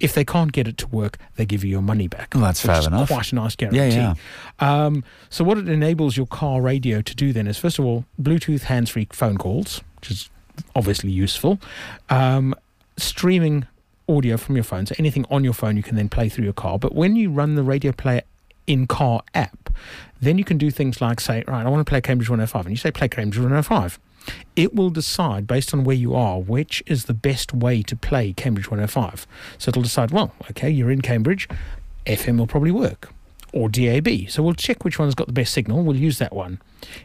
If 0.01 0.15
they 0.15 0.25
can't 0.25 0.53
get 0.53 0.67
it 0.69 0.77
to 0.79 0.87
work, 0.89 1.19
they 1.37 1.45
give 1.47 1.65
you 1.65 1.71
your 1.71 1.83
money 1.83 2.09
back. 2.09 2.33
Well, 2.35 2.45
that's 2.45 2.61
fair 2.61 2.83
enough. 2.87 3.09
Quite 3.09 3.33
a 3.33 3.35
nice 3.35 3.57
guarantee. 3.57 3.97
yeah. 3.97 4.15
Um, 4.59 5.05
so 5.29 5.45
what 5.45 5.59
it 5.59 5.69
enables 5.69 6.17
your 6.17 6.27
car 6.27 6.61
radio 6.61 7.03
to 7.03 7.15
do 7.15 7.33
then 7.33 7.47
is 7.47 7.59
first 7.59 7.79
of 7.79 7.85
all 7.85 8.05
Bluetooth 8.21 8.63
hands-free 8.63 9.09
phone 9.13 9.39
calls, 9.39 9.83
which 10.01 10.11
is 10.11 10.31
obviously 10.75 11.11
useful. 11.11 11.59
Um, 12.09 12.55
streaming 12.97 13.67
audio 14.09 14.37
from 14.37 14.57
your 14.57 14.65
phone, 14.65 14.87
so 14.87 14.95
anything 14.99 15.25
on 15.31 15.45
your 15.45 15.53
phone 15.53 15.77
you 15.77 15.83
can 15.83 15.97
then 15.97 16.09
play 16.09 16.29
through 16.29 16.45
your 16.45 16.53
car. 16.53 16.79
But 16.79 16.95
when 16.95 17.17
you 17.17 17.31
run 17.31 17.55
the 17.55 17.63
radio 17.63 17.93
player 17.93 18.23
in 18.67 18.87
car 18.87 19.23
app, 19.35 19.71
then 20.21 20.37
you 20.37 20.45
can 20.45 20.59
do 20.59 20.71
things 20.71 21.01
like 21.01 21.21
say, 21.21 21.45
right, 21.47 21.65
I 21.65 21.69
want 21.69 21.81
to 21.87 21.89
play 21.91 22.01
Cambridge 22.01 22.29
105, 22.29 22.67
and 22.67 22.73
you 22.73 22.77
say 22.77 22.91
play 22.91 23.09
Cambridge 23.09 23.39
105. 23.39 23.99
It 24.57 24.75
will 24.75 24.91
decide 24.91 25.47
based 25.47 25.73
on 25.73 25.85
where 25.85 25.97
you 25.97 26.15
are 26.15 26.41
which 26.41 26.83
is 26.87 27.05
the 27.05 27.15
best 27.15 27.53
way 27.53 27.83
to 27.83 27.97
play 27.97 28.33
Cambridge 28.33 28.71
105. 28.71 29.27
So 29.59 29.69
it'll 29.71 29.83
decide, 29.83 30.11
well, 30.11 30.35
okay, 30.51 30.71
you're 30.71 30.91
in 30.91 31.01
Cambridge, 31.01 31.49
FM 32.07 32.39
will 32.39 32.47
probably 32.47 32.71
work, 32.71 33.13
or 33.53 33.69
DAB. 33.69 34.29
So 34.29 34.43
we'll 34.43 34.55
check 34.55 34.85
which 34.85 34.99
one's 34.99 35.15
got 35.15 35.27
the 35.27 35.33
best 35.33 35.53
signal. 35.53 35.83
We'll 35.83 35.97
use 35.97 36.19
that 36.19 36.33
one. 36.33 36.61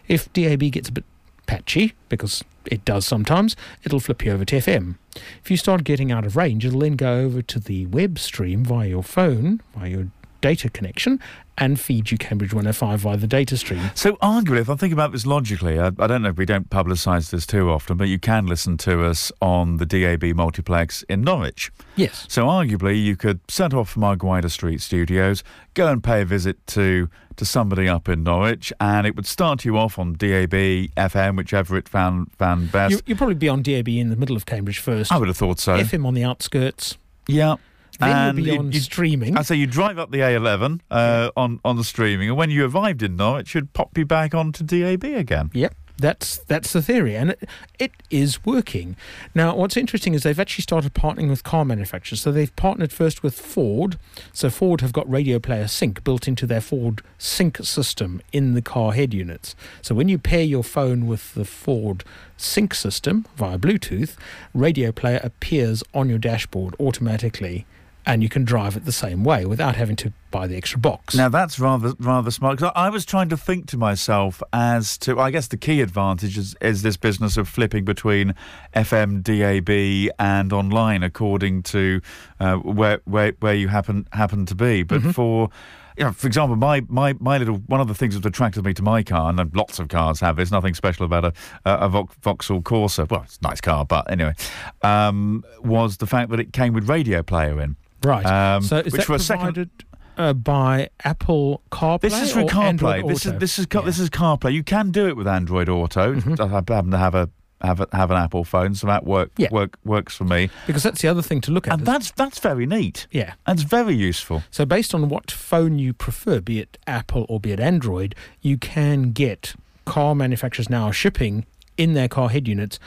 If 0.08 0.32
DAB 0.34 0.72
gets 0.72 0.90
a 0.90 0.94
bit 0.94 1.06
patchy, 1.46 1.94
because 2.10 2.44
it 2.66 2.84
does 2.86 3.06
sometimes, 3.06 3.56
it'll 3.84 4.00
flip 4.00 4.26
you 4.26 4.32
over 4.32 4.46
to 4.46 4.58
FM. 4.58 4.96
If 5.44 5.52
you 5.52 5.58
start 5.58 5.84
getting 5.84 6.12
out 6.12 6.26
of 6.26 6.36
range, 6.36 6.66
it'll 6.66 6.80
then 6.80 6.96
go 6.96 7.20
over 7.20 7.42
to 7.42 7.60
the 7.60 7.86
web 7.86 8.20
stream 8.20 8.64
via 8.66 8.90
your 8.90 9.04
phone, 9.04 9.62
via 9.76 9.90
your 9.90 10.08
data 10.42 10.70
connection, 10.70 11.20
and 11.58 11.80
feed 11.80 12.12
you 12.12 12.18
Cambridge 12.18 12.54
105 12.54 13.00
via 13.00 13.18
the 13.18 13.28
data 13.28 13.58
stream. 13.58 13.92
So 13.96 14.14
arguably, 14.18 14.60
if 14.60 14.70
I 14.70 14.76
think 14.76 14.94
about 14.94 15.12
this 15.12 15.26
logically, 15.26 15.80
I, 15.80 15.88
I 15.88 16.08
don't 16.08 16.22
know 16.22 16.30
if 16.30 16.38
we 16.38 16.46
don't 16.46 16.70
publicise 16.70 17.30
this 17.30 17.46
too 17.46 17.70
often, 17.70 17.98
but 17.98 18.08
you 18.08 18.20
can 18.20 18.46
listen 18.46 18.78
to 18.80 19.06
us 19.06 19.32
on 19.42 19.78
the 19.78 19.86
DAB 19.86 20.36
multiplex 20.36 21.04
in 21.04 21.22
Norwich. 21.22 21.72
Yes. 21.96 22.26
So 22.30 22.46
arguably, 22.46 23.02
you 23.02 23.16
could 23.16 23.40
set 23.50 23.74
off 23.74 23.90
from 23.90 24.04
our 24.04 24.16
Guida 24.16 24.50
Street 24.50 24.82
studios, 24.82 25.44
go 25.74 25.88
and 25.88 26.04
pay 26.04 26.22
a 26.22 26.26
visit 26.26 26.66
to 26.68 27.10
to 27.38 27.46
somebody 27.46 27.86
up 27.88 28.08
in 28.08 28.24
Norwich, 28.24 28.72
and 28.80 29.06
it 29.06 29.16
would 29.18 29.26
start 29.26 29.66
you 29.66 29.78
off 29.78 30.00
on 30.00 30.14
DAB, 30.14 30.52
FM, 30.52 31.36
whichever 31.36 31.76
it 31.78 31.90
found 31.90 32.32
found 32.34 32.72
best. 32.72 32.92
You, 32.92 33.02
you'll 33.08 33.18
probably 33.18 33.36
be 33.36 33.50
on 33.50 33.62
DAB 33.62 33.90
in 33.90 34.10
the 34.10 34.16
middle 34.16 34.38
of 34.38 34.46
Cambridge 34.46 34.80
first, 34.80 35.12
I 35.12 35.18
would 35.18 35.28
have 35.28 35.38
thought 35.38 35.60
so. 35.60 35.78
FM 35.78 36.06
on 36.06 36.14
the 36.14 36.24
outskirts, 36.24 36.98
yeah. 37.28 37.56
Then 38.00 38.10
and 38.10 38.38
you'll 38.38 38.46
be 38.46 38.52
you- 38.52 38.60
on 38.60 38.72
you- 38.72 38.80
streaming. 38.80 39.38
I 39.38 39.42
say 39.42 39.56
you 39.56 39.68
drive 39.68 39.98
up 39.98 40.12
the 40.12 40.20
A11 40.20 40.82
uh, 40.92 41.32
on 41.36 41.60
on 41.66 41.78
the 41.78 41.84
streaming, 41.84 42.30
and 42.30 42.38
when 42.38 42.50
you 42.50 42.66
arrived 42.68 43.04
in 43.04 43.16
Norwich, 43.16 43.48
it 43.48 43.50
should 43.50 43.74
pop 43.74 43.98
you 43.98 44.06
back 44.06 44.34
onto 44.36 44.64
DAB 44.64 45.04
again. 45.04 45.50
Yep, 45.54 45.74
that's 45.98 46.40
that's 46.40 46.74
the 46.74 46.82
theory, 46.82 47.16
and 47.16 47.32
it, 47.32 47.50
it 47.80 47.92
is 48.10 48.46
working. 48.46 48.96
Now, 49.34 49.56
what's 49.56 49.78
interesting 49.78 50.14
is 50.14 50.24
they've 50.24 50.40
actually 50.40 50.64
started 50.64 50.94
partnering 50.94 51.30
with 51.30 51.44
car 51.44 51.64
manufacturers. 51.66 52.22
So 52.22 52.32
they've 52.32 52.54
partnered 52.56 52.92
first 52.92 53.24
with 53.24 53.40
Ford. 53.40 53.98
So 54.34 54.50
Ford 54.50 54.82
have 54.82 54.94
got 54.94 55.10
Radio 55.10 55.40
Player 55.40 55.68
Sync 55.68 56.04
built 56.04 56.28
into 56.28 56.46
their 56.46 56.62
Ford 56.62 57.02
Sync 57.18 57.58
system 57.64 58.22
in 58.34 58.54
the 58.54 58.62
car 58.62 58.92
head 58.94 59.14
units. 59.14 59.56
So 59.82 59.96
when 59.96 60.10
you 60.10 60.18
pair 60.18 60.44
your 60.44 60.64
phone 60.64 61.08
with 61.08 61.34
the 61.34 61.46
Ford 61.46 62.04
Sync 62.38 62.74
system 62.74 63.26
via 63.38 63.58
Bluetooth, 63.58 64.16
Radio 64.54 64.92
Player 64.92 65.20
appears 65.24 65.84
on 65.94 66.10
your 66.10 66.20
dashboard 66.20 66.76
automatically. 66.80 67.66
And 68.08 68.22
you 68.22 68.30
can 68.30 68.44
drive 68.44 68.76
it 68.78 68.86
the 68.86 68.92
same 68.92 69.24
way 69.24 69.46
without 69.46 69.76
having 69.76 69.96
to 69.98 70.14
buy 70.30 70.46
the 70.46 70.56
extra 70.56 70.80
box. 70.80 71.16
Now 71.16 71.28
that's 71.30 71.58
rather 71.60 71.94
rather 72.00 72.30
smart. 72.30 72.60
'cause 72.60 72.72
I 72.76 72.86
I 72.86 72.90
was 72.90 73.04
trying 73.06 73.30
to 73.30 73.38
think 73.38 73.66
to 73.68 73.78
myself 73.78 74.44
as 74.54 74.98
to, 75.00 75.20
I 75.20 75.32
guess 75.32 75.48
the 75.48 75.58
key 75.58 75.82
advantage 75.82 76.38
is, 76.38 76.56
is 76.62 76.84
this 76.84 76.98
business 76.98 77.36
of 77.36 77.48
flipping 77.50 77.84
between 77.84 78.36
FM, 78.76 79.24
DAB, 79.24 80.12
and 80.20 80.54
online 80.54 81.02
according 81.02 81.64
to 81.64 82.00
uh, 82.40 82.58
where 82.58 83.00
where 83.06 83.34
where 83.40 83.56
you 83.56 83.70
happen 83.70 84.08
happen 84.12 84.46
to 84.46 84.56
be. 84.56 84.84
But 84.84 85.02
for 85.02 85.50
you 85.98 86.04
know, 86.04 86.12
for 86.12 86.28
example, 86.28 86.58
my, 86.58 86.84
my, 86.90 87.14
my 87.22 87.38
little 87.38 87.56
one 87.68 87.80
of 87.80 87.88
the 87.88 87.96
things 87.96 88.14
that 88.16 88.26
attracted 88.26 88.66
me 88.66 88.74
to 88.74 88.84
my 88.84 89.02
car, 89.02 89.30
and 89.30 89.56
lots 89.56 89.80
of 89.80 89.88
cars 89.88 90.20
have 90.20 90.36
this, 90.36 90.52
nothing 90.52 90.74
special 90.74 91.06
about 91.06 91.26
a 91.26 91.34
a, 91.66 91.72
a 91.88 91.90
Vauxhall 92.22 92.62
Corsa. 92.62 93.10
Well, 93.10 93.24
it's 93.24 93.40
a 93.42 93.48
nice 93.48 93.62
car, 93.62 93.86
but 93.86 94.12
anyway, 94.12 94.36
um, 94.84 95.44
was 95.64 95.98
the 95.98 96.06
fact 96.08 96.30
that 96.32 96.40
it 96.40 96.54
came 96.54 96.74
with 96.74 96.88
radio 96.90 97.24
player 97.24 97.60
in. 97.62 97.78
Right. 98.06 98.26
Um, 98.26 98.62
so 98.64 98.78
is 98.78 98.86
which 98.94 98.94
that 99.02 99.06
for 99.06 99.16
a 99.16 99.20
second- 99.20 99.54
provided 99.56 99.70
uh, 100.18 100.34
by 100.34 100.90
Apple 101.04 101.62
CarPlay? 101.72 102.02
This 102.02 102.22
is 102.22 102.32
through 102.34 102.44
or 102.46 102.54
Android 102.64 103.04
CarPlay. 103.04 103.08
This 103.10 103.26
is 103.26 103.34
this 103.40 103.60
is 103.60 103.68
Yeah. 103.74 103.82
this 103.82 104.00
is 104.00 104.10
CarPlay. 104.10 104.54
You 104.54 104.64
can 104.64 104.92
do 104.92 105.08
it 105.08 105.18
with 105.18 105.28
Android 105.28 105.68
Auto. 105.70 106.16
Mhm. 106.16 106.40
I 106.40 106.48
happen 106.74 106.92
to 106.92 106.98
have 106.98 107.16
a 107.16 107.30
have 107.62 107.80
a, 107.80 107.88
have 107.94 108.12
an 108.12 108.18
Apple 108.18 108.44
phone, 108.44 108.76
so 108.76 108.86
that 108.88 109.06
work 109.06 109.32
Yeah. 109.38 109.48
work 109.52 109.78
works 109.84 110.16
for 110.16 110.24
me. 110.26 110.50
Because 110.68 110.84
that's 110.84 111.02
the 111.02 111.08
other 111.08 111.22
thing 111.22 111.42
to 111.42 111.52
look 111.52 111.68
at. 111.68 111.74
And 111.74 111.86
that's 111.86 112.12
that's 112.12 112.40
very 112.40 112.66
neat. 112.66 113.08
yeah. 113.12 113.34
That's 113.48 113.64
very 113.64 113.96
useful. 113.96 114.44
So, 114.52 114.66
based 114.66 114.94
on 114.94 115.10
what 115.10 115.32
phone 115.32 115.80
you 115.80 115.94
prefer, 115.94 116.42
be 116.42 116.60
it 116.60 116.78
Apple 116.86 117.26
or 117.28 117.40
be 117.40 117.52
it 117.52 117.60
Android, 117.60 118.14
you 118.42 118.58
can 118.58 119.12
get 119.14 119.56
car 119.86 120.14
manufacturers 120.16 120.70
now 120.70 120.92
shipping 120.92 121.46
in 121.78 121.94
their 121.94 122.08
car 122.08 122.30
head 122.30 122.48
units 122.48 122.78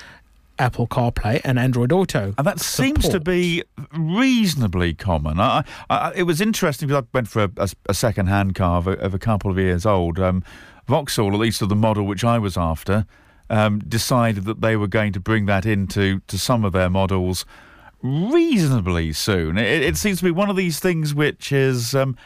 Apple 0.58 0.86
CarPlay 0.86 1.40
and 1.44 1.58
Android 1.58 1.92
Auto. 1.92 2.34
And 2.36 2.46
that 2.46 2.60
seems 2.60 3.08
to 3.08 3.20
be 3.20 3.62
reasonably 3.92 4.94
common. 4.94 5.40
I, 5.40 5.64
I, 5.88 6.12
it 6.14 6.24
was 6.24 6.40
interesting 6.40 6.88
because 6.88 7.04
I 7.04 7.06
went 7.12 7.28
for 7.28 7.44
a, 7.44 7.50
a, 7.56 7.68
a 7.88 7.94
second-hand 7.94 8.54
car 8.54 8.78
of 8.78 8.86
a, 8.86 8.92
of 8.92 9.14
a 9.14 9.18
couple 9.18 9.50
of 9.50 9.58
years 9.58 9.86
old. 9.86 10.18
Um, 10.18 10.42
Vauxhall, 10.86 11.32
at 11.34 11.40
least 11.40 11.62
of 11.62 11.68
the 11.68 11.76
model 11.76 12.06
which 12.06 12.24
I 12.24 12.38
was 12.38 12.56
after, 12.56 13.06
um, 13.50 13.78
decided 13.80 14.44
that 14.44 14.60
they 14.60 14.76
were 14.76 14.88
going 14.88 15.12
to 15.12 15.20
bring 15.20 15.46
that 15.46 15.66
into 15.66 16.20
to 16.26 16.38
some 16.38 16.64
of 16.64 16.72
their 16.72 16.90
models 16.90 17.44
reasonably 18.02 19.12
soon. 19.12 19.58
It, 19.58 19.82
it 19.82 19.96
seems 19.96 20.18
to 20.18 20.24
be 20.24 20.30
one 20.30 20.50
of 20.50 20.56
these 20.56 20.80
things 20.80 21.14
which 21.14 21.52
is 21.52 21.94
um, 21.94 22.16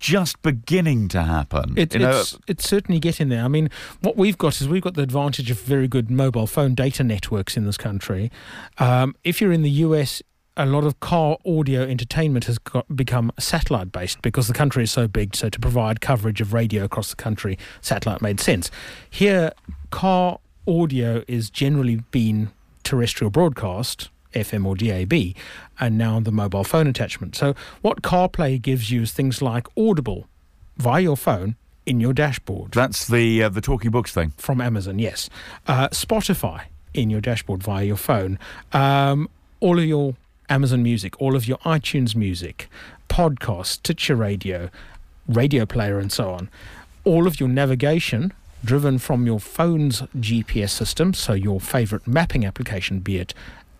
just 0.00 0.40
beginning 0.42 1.06
to 1.08 1.22
happen. 1.22 1.74
It, 1.76 1.94
You 1.94 2.00
know, 2.00 2.20
it's, 2.20 2.38
it's 2.48 2.68
certainly 2.68 2.98
getting 2.98 3.28
there. 3.28 3.44
I 3.44 3.48
mean, 3.48 3.70
what 4.00 4.16
we've 4.16 4.38
got 4.38 4.60
is 4.60 4.68
we've 4.68 4.82
got 4.82 4.94
the 4.94 5.02
advantage 5.02 5.50
of 5.50 5.60
very 5.60 5.86
good 5.86 6.10
mobile 6.10 6.46
phone 6.46 6.74
data 6.74 7.04
networks 7.04 7.56
in 7.56 7.66
this 7.66 7.76
country. 7.76 8.32
Um, 8.78 9.14
if 9.22 9.40
you're 9.40 9.52
in 9.52 9.62
the 9.62 9.70
US, 9.70 10.22
a 10.56 10.66
lot 10.66 10.84
of 10.84 10.98
car 11.00 11.36
audio 11.46 11.82
entertainment 11.82 12.46
has 12.46 12.58
got, 12.58 12.96
become 12.96 13.30
satellite 13.38 13.92
based 13.92 14.20
because 14.22 14.48
the 14.48 14.54
country 14.54 14.82
is 14.82 14.90
so 14.90 15.06
big. 15.06 15.36
So, 15.36 15.48
to 15.48 15.60
provide 15.60 16.00
coverage 16.00 16.40
of 16.40 16.52
radio 16.52 16.84
across 16.84 17.10
the 17.10 17.16
country, 17.16 17.58
satellite 17.80 18.20
made 18.20 18.40
sense. 18.40 18.70
Here, 19.08 19.52
car 19.90 20.40
audio 20.66 21.22
is 21.28 21.50
generally 21.50 21.96
been 22.10 22.50
terrestrial 22.82 23.30
broadcast. 23.30 24.10
FM 24.34 24.66
or 24.66 24.76
DAB, 24.76 25.34
and 25.78 25.98
now 25.98 26.20
the 26.20 26.32
mobile 26.32 26.64
phone 26.64 26.86
attachment. 26.86 27.36
So, 27.36 27.54
what 27.82 28.02
CarPlay 28.02 28.60
gives 28.60 28.90
you 28.90 29.02
is 29.02 29.12
things 29.12 29.42
like 29.42 29.66
Audible 29.76 30.26
via 30.76 31.02
your 31.02 31.16
phone 31.16 31.56
in 31.86 31.98
your 31.98 32.12
dashboard 32.12 32.70
that's 32.72 33.08
the 33.08 33.42
uh, 33.42 33.48
the 33.48 33.60
talking 33.60 33.90
books 33.90 34.12
thing. 34.12 34.32
from 34.36 34.60
Amazon, 34.60 34.98
yes. 34.98 35.28
Uh, 35.66 35.88
Spotify 35.88 36.64
in 36.94 37.10
your 37.10 37.20
dashboard 37.20 37.62
via 37.62 37.84
your 37.84 37.96
phone. 37.96 38.38
Um, 38.72 39.28
all 39.60 39.78
of 39.78 39.84
your 39.84 40.14
Amazon 40.48 40.82
music, 40.82 41.20
all 41.20 41.36
of 41.36 41.46
your 41.46 41.58
iTunes 41.58 42.14
music, 42.16 42.68
podcasts, 43.08 43.66
Stitcher 43.66 44.16
Radio, 44.16 44.70
radio 45.28 45.64
player, 45.64 45.98
and 45.98 46.10
so 46.10 46.30
on. 46.30 46.48
All 47.04 47.26
of 47.26 47.40
your 47.40 47.48
navigation 47.48 48.32
driven 48.64 48.98
from 48.98 49.26
your 49.26 49.40
phone's 49.40 50.02
GPS 50.18 50.70
system, 50.70 51.14
so 51.14 51.32
your 51.32 51.60
favorite 51.60 52.06
mapping 52.06 52.44
application, 52.44 53.00
be 53.00 53.18
it 53.18 53.32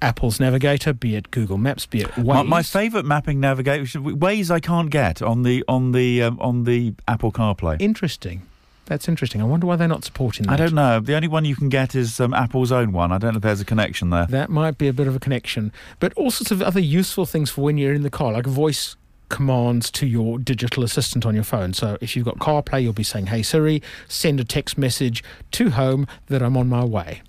Apple's 0.02 0.40
Navigator, 0.40 0.92
be 0.92 1.16
it 1.16 1.30
Google 1.30 1.58
Maps, 1.58 1.86
be 1.86 2.00
it 2.02 2.08
Waze. 2.12 2.24
My, 2.24 2.42
my 2.42 2.62
favourite 2.62 3.04
mapping 3.04 3.40
navigator 3.40 3.84
Waze 4.00 4.50
I 4.50 4.60
can't 4.60 4.90
get 4.90 5.20
on 5.22 5.42
the 5.42 5.64
on 5.68 5.92
the 5.92 6.22
um, 6.22 6.38
on 6.40 6.64
the 6.64 6.94
Apple 7.06 7.32
CarPlay. 7.32 7.80
Interesting. 7.80 8.42
That's 8.86 9.08
interesting. 9.08 9.40
I 9.40 9.44
wonder 9.44 9.68
why 9.68 9.76
they're 9.76 9.86
not 9.86 10.04
supporting 10.04 10.46
that. 10.46 10.52
I 10.52 10.56
don't 10.56 10.74
know. 10.74 10.98
The 10.98 11.14
only 11.14 11.28
one 11.28 11.44
you 11.44 11.54
can 11.54 11.68
get 11.68 11.94
is 11.94 12.18
um, 12.18 12.34
Apple's 12.34 12.72
own 12.72 12.90
one. 12.90 13.12
I 13.12 13.18
don't 13.18 13.34
know 13.34 13.36
if 13.36 13.42
there's 13.42 13.60
a 13.60 13.64
connection 13.64 14.10
there. 14.10 14.26
That 14.26 14.50
might 14.50 14.78
be 14.78 14.88
a 14.88 14.92
bit 14.92 15.06
of 15.06 15.14
a 15.14 15.20
connection. 15.20 15.72
But 16.00 16.12
all 16.14 16.32
sorts 16.32 16.50
of 16.50 16.60
other 16.60 16.80
useful 16.80 17.24
things 17.24 17.50
for 17.50 17.60
when 17.60 17.78
you're 17.78 17.94
in 17.94 18.02
the 18.02 18.10
car, 18.10 18.32
like 18.32 18.46
voice 18.46 18.96
commands 19.28 19.92
to 19.92 20.08
your 20.08 20.40
digital 20.40 20.82
assistant 20.82 21.24
on 21.24 21.36
your 21.36 21.44
phone. 21.44 21.72
So 21.72 21.98
if 22.00 22.16
you've 22.16 22.24
got 22.24 22.38
CarPlay, 22.38 22.82
you'll 22.82 22.92
be 22.92 23.04
saying, 23.04 23.26
Hey 23.26 23.42
Siri, 23.42 23.80
send 24.08 24.40
a 24.40 24.44
text 24.44 24.76
message 24.76 25.22
to 25.52 25.70
home 25.70 26.08
that 26.26 26.42
I'm 26.42 26.56
on 26.56 26.68
my 26.68 26.84
way. 26.84 27.22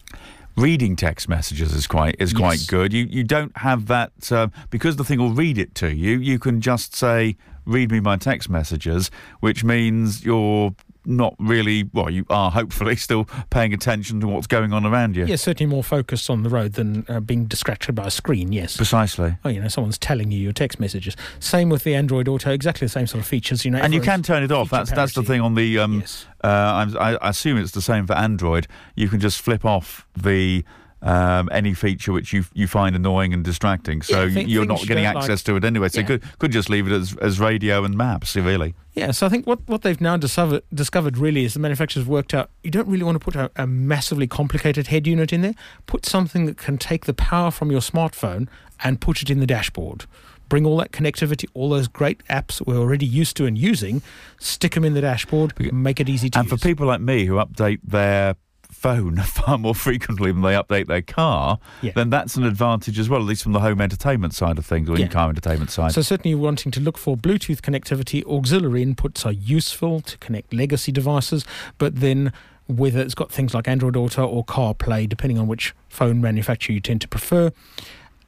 Reading 0.58 0.96
text 0.96 1.29
messages 1.29 1.74
is 1.74 1.88
quite 1.88 2.15
is 2.20 2.34
quite 2.34 2.60
Yes. 2.60 2.67
good. 2.67 2.93
You 2.93 3.08
you 3.10 3.24
don't 3.24 3.55
have 3.58 3.88
that 3.88 4.12
uh, 4.31 4.48
because 4.70 4.98
the 4.98 5.03
thing 5.03 5.20
will 5.20 5.34
read 5.34 5.58
it 5.58 5.74
to 5.75 5.93
you. 5.96 6.20
You 6.20 6.39
can 6.39 6.60
just 6.62 6.93
say, 6.93 7.38
"Read 7.65 7.89
me 7.91 8.00
my 8.01 8.17
text 8.17 8.50
messages," 8.50 9.10
which 9.39 9.63
means 9.63 10.25
you're 10.25 10.75
not 11.05 11.36
really 11.39 11.89
well. 11.93 12.10
You 12.10 12.25
are 12.29 12.51
hopefully 12.51 12.96
still 13.08 13.25
paying 13.50 13.74
attention 13.74 14.20
to 14.22 14.27
what's 14.27 14.48
going 14.48 14.74
on 14.74 14.86
around 14.86 15.15
you. 15.15 15.25
Yeah, 15.25 15.36
certainly 15.36 15.70
more 15.70 15.84
focused 15.84 16.29
on 16.29 16.43
the 16.43 16.50
road 16.50 16.74
than 16.74 17.05
uh, 17.10 17.20
being 17.20 17.46
distracted 17.46 17.93
by 17.95 18.08
a 18.08 18.12
screen, 18.12 18.52
yes. 18.52 18.78
Precisely. 18.78 19.38
Oh, 19.43 19.49
you 19.49 19.62
know, 19.62 19.67
someone's 19.67 19.97
telling 19.97 20.32
you 20.32 20.39
your 20.39 20.54
text 20.54 20.80
messages. 20.80 21.15
Same 21.39 21.69
with 21.69 21.84
the 21.84 21.95
Android 21.95 22.28
Auto, 22.28 22.52
exactly 22.52 22.86
the 22.86 22.89
same 22.91 23.08
sort 23.08 23.21
of 23.21 23.28
features. 23.28 23.65
You 23.65 23.71
know, 23.71 23.80
and 23.80 23.93
you 23.93 24.02
can 24.02 24.23
turn 24.23 24.43
it 24.43 24.52
off. 24.52 24.69
That's 24.69 24.91
that's 24.91 25.13
the 25.13 25.23
thing 25.23 25.41
on 25.41 25.56
the. 25.56 25.80
Um, 25.80 25.99
Yes. 26.02 26.26
uh, 26.43 26.47
I'm, 26.47 26.97
I, 26.97 27.17
I 27.17 27.30
assume 27.30 27.58
it's 27.58 27.71
the 27.71 27.82
same 27.82 28.08
for 28.08 28.13
Android. 28.13 28.67
You 28.95 29.10
can 29.10 29.19
just 29.19 29.41
flip 29.41 29.65
off 29.65 30.06
the. 30.15 30.63
Um, 31.04 31.50
any 31.52 31.74
feature 31.74 32.12
which 32.14 32.32
you 32.32 32.46
you 32.54 32.68
find 32.68 32.96
annoying 32.96 33.34
and 33.34 33.44
distracting, 33.44 34.04
so 34.04 34.24
Yeah, 34.26 34.42
you're 34.42 34.66
not 34.68 34.82
getting 34.86 35.06
access 35.06 35.40
like. 35.40 35.44
to 35.46 35.56
it 35.56 35.64
anyway. 35.66 35.90
So 35.90 36.02
you 36.02 36.04
Yeah. 36.04 36.08
could 36.20 36.24
could 36.40 36.52
just 36.52 36.70
leave 36.70 36.86
it 36.86 36.94
as, 36.94 37.16
as 37.18 37.40
radio 37.40 37.84
and 37.84 37.98
maps, 37.98 38.36
really. 38.36 38.76
Yeah, 38.94 39.10
so 39.10 39.26
I 39.26 39.30
think 39.30 39.48
what, 39.48 39.68
what 39.68 39.82
they've 39.82 40.00
now 40.00 40.18
discovered, 40.18 40.62
discovered 40.72 41.18
really 41.18 41.44
is 41.44 41.54
the 41.56 41.60
manufacturers 41.60 42.06
worked 42.06 42.36
out 42.36 42.52
you 42.64 42.70
don't 42.70 42.88
really 42.88 43.04
want 43.04 43.16
to 43.16 43.24
put 43.24 43.36
a, 43.36 43.50
a 43.56 43.66
massively 43.66 44.28
complicated 44.28 44.88
head 44.88 45.08
unit 45.08 45.34
in 45.34 45.42
there. 45.42 45.56
Put 45.88 46.06
something 46.06 46.46
that 46.46 46.58
can 46.58 46.78
take 46.78 47.06
the 47.06 47.16
power 47.16 47.50
from 47.50 47.72
your 47.72 47.82
smartphone 47.82 48.48
and 48.84 49.02
put 49.02 49.24
it 49.24 49.30
in 49.32 49.40
the 49.40 49.48
dashboard. 49.48 50.06
Bring 50.50 50.66
all 50.68 50.78
that 50.78 50.92
connectivity, 50.92 51.46
all 51.56 51.70
those 51.70 51.88
great 51.88 52.22
apps 52.28 52.62
we're 52.68 52.78
already 52.78 53.06
used 53.08 53.38
to 53.38 53.46
and 53.48 53.58
using, 53.58 54.04
stick 54.38 54.74
them 54.76 54.84
in 54.86 54.94
the 54.94 55.02
dashboard, 55.02 55.54
make 55.74 56.00
it 56.00 56.10
easy 56.10 56.30
to 56.30 56.40
And 56.40 56.48
use. 56.52 56.60
for 56.62 56.68
people 56.68 56.86
like 56.86 57.02
me 57.02 57.26
who 57.26 57.36
update 57.36 57.80
their 57.84 58.36
phone 58.71 59.15
far 59.23 59.57
more 59.57 59.75
frequently 59.75 60.31
than 60.31 60.41
they 60.41 60.53
update 60.53 60.88
their 60.88 61.01
car, 61.01 61.60
Yeah. 61.81 61.91
then 61.95 62.10
that's 62.10 62.36
an 62.36 62.43
advantage 62.43 62.97
as 62.97 63.07
well, 63.10 63.19
at 63.21 63.27
least 63.27 63.43
from 63.43 63.51
the 63.53 63.60
home 63.60 63.79
entertainment 63.81 64.34
side 64.34 64.57
of 64.57 64.65
things 64.65 64.89
or 64.89 64.97
Yeah. 64.97 65.05
in-car 65.05 65.29
entertainment 65.29 65.69
side. 65.71 65.91
So 65.91 66.01
certainly 66.01 66.34
wanting 66.36 66.71
to 66.73 66.79
look 66.79 66.97
for 66.97 67.15
Bluetooth 67.15 67.62
connectivity, 67.62 68.25
auxiliary 68.25 68.86
inputs 68.86 69.25
are 69.25 69.31
useful 69.31 70.01
to 70.01 70.17
connect 70.17 70.53
legacy 70.53 70.91
devices, 70.91 71.45
but 71.77 71.97
then 71.99 72.34
whether 72.67 73.01
it's 73.01 73.15
got 73.15 73.31
things 73.31 73.53
like 73.53 73.67
Android 73.67 73.95
Auto 73.97 74.25
or 74.25 74.45
CarPlay, 74.45 75.07
depending 75.07 75.38
on 75.38 75.47
which 75.47 75.75
phone 75.89 76.21
manufacturer 76.21 76.73
you 76.73 76.79
tend 76.79 77.01
to 77.01 77.07
prefer, 77.07 77.51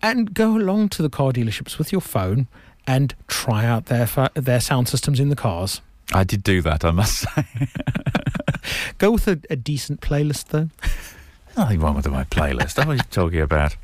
and 0.02 0.34
go 0.34 0.58
along 0.58 0.90
to 0.90 1.02
the 1.02 1.10
car 1.10 1.32
dealerships 1.32 1.78
with 1.78 1.92
your 1.94 2.02
phone 2.02 2.48
and 2.86 3.16
try 3.28 3.64
out 3.66 3.86
their 3.86 4.06
fa- 4.06 4.32
their 4.34 4.60
sound 4.60 4.90
systems 4.90 5.20
in 5.22 5.30
the 5.30 5.36
cars. 5.38 5.80
I 6.14 6.26
did 6.26 6.44
do 6.44 6.62
that, 6.64 6.84
I 6.84 6.92
must 6.92 7.20
say. 7.36 7.46
Go 8.98 9.12
with 9.12 9.28
a, 9.28 9.40
a 9.50 9.56
decent 9.56 10.02
playlist 10.02 10.48
though. 10.48 10.70
Nothing 11.58 11.80
wrong 11.82 11.96
with 11.96 12.08
my 12.10 12.24
playlist. 12.26 12.78
What 12.78 12.88
are 12.88 12.96
you 12.96 13.02
talking 13.12 13.42
about? 13.42 13.76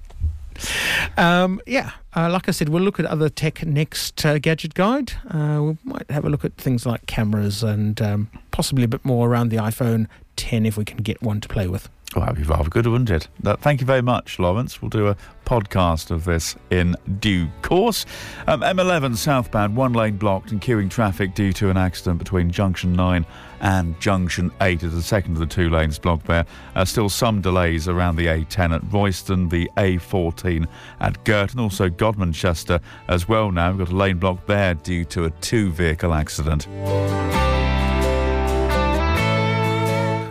Um, 1.18 1.62
yeah, 1.66 1.92
uh, 2.16 2.30
like 2.30 2.50
I 2.50 2.52
said, 2.52 2.70
we'll 2.70 2.84
look 2.84 3.00
at 3.00 3.06
other 3.06 3.30
tech 3.30 3.66
next 3.66 4.26
uh, 4.26 4.40
gadget 4.40 4.74
guide. 4.74 5.14
Uh, 5.30 5.62
we 5.64 5.78
might 5.84 6.10
have 6.10 6.26
a 6.26 6.30
look 6.30 6.44
at 6.44 6.56
things 6.56 6.86
like 6.86 7.06
cameras 7.06 7.64
and 7.64 8.02
um, 8.02 8.30
possibly 8.52 8.84
a 8.84 8.88
bit 8.88 9.06
more 9.06 9.30
around 9.30 9.50
the 9.50 9.58
iPhone 9.58 10.08
10 10.36 10.66
if 10.66 10.78
we 10.78 10.86
can 10.86 10.98
get 10.98 11.22
one 11.22 11.40
to 11.42 11.48
play 11.48 11.68
with. 11.68 11.90
Oh, 12.16 12.22
that'd 12.22 12.38
be 12.38 12.44
rather 12.44 12.70
good, 12.70 12.88
wouldn't 12.88 13.12
it? 13.12 13.28
Thank 13.60 13.82
you 13.82 13.86
very 13.86 14.02
much, 14.02 14.40
Lawrence. 14.40 14.82
We'll 14.82 14.90
do 14.90 15.08
a 15.08 15.18
podcast 15.46 16.10
of 16.10 16.26
this 16.26 16.56
in 16.72 16.96
due 17.20 17.50
course. 17.62 18.04
Um, 18.48 18.62
M11 18.62 19.16
southbound, 19.16 19.76
one 19.76 19.94
lane 19.94 20.18
blocked 20.18 20.52
and 20.52 20.60
queuing 20.60 20.90
traffic 20.90 21.36
due 21.36 21.54
to 21.54 21.70
an 21.70 21.78
accident 21.78 22.18
between 22.18 22.50
Junction 22.50 22.94
9 22.94 23.24
and 23.62 24.00
Junction 24.02 24.52
8 24.60 24.82
as 24.84 24.94
the 24.96 25.04
second 25.04 25.34
of 25.34 25.40
the 25.40 25.46
two 25.46 25.70
lanes 25.70 26.00
blocked 26.00 26.26
there. 26.26 26.48
Uh, 26.76 26.84
still 26.84 27.10
some 27.10 27.42
delays 27.42 27.88
around 27.88 28.16
the 28.16 28.26
A10 28.26 28.74
at 28.74 28.92
Royston, 28.92 29.48
the 29.50 29.70
A14 29.78 30.68
at 31.02 31.24
Girton, 31.26 31.60
also 31.60 31.90
Godmanchester 31.90 32.82
as 33.08 33.28
well 33.28 33.52
now. 33.52 33.70
We've 33.70 33.86
got 33.86 33.94
a 33.94 33.96
lane 33.96 34.18
blocked 34.18 34.48
there 34.48 34.74
due 34.74 35.06
to 35.06 35.26
a 35.26 35.30
two 35.30 35.70
vehicle 35.72 36.16
accident. 36.16 36.68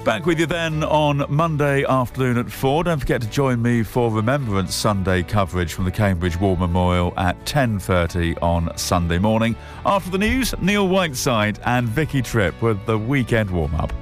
Back 0.04 0.24
with 0.24 0.40
you 0.40 0.46
then 0.46 0.84
on 0.84 1.26
Monday 1.28 1.84
afternoon 1.84 2.38
at 2.38 2.50
4. 2.50 2.84
Don't 2.84 2.98
forget 2.98 3.20
to 3.20 3.28
join 3.28 3.61
me 3.61 3.82
for 3.82 4.11
Remembrance 4.11 4.74
Sunday 4.74 5.22
coverage 5.22 5.74
from 5.74 5.84
the 5.84 5.90
Cambridge 5.90 6.40
War 6.40 6.56
Memorial 6.56 7.12
at 7.18 7.38
10.30 7.44 8.42
on 8.42 8.74
Sunday 8.78 9.18
morning. 9.18 9.54
After 9.84 10.11
the 10.11 10.18
news, 10.18 10.54
Neil 10.62 10.88
Whiteside 10.88 11.61
and 11.66 11.87
Vicky 11.87 12.22
Tripp 12.22 12.61
with 12.62 12.84
the 12.87 12.98
weekend 12.98 13.50
warm-up. 13.50 13.92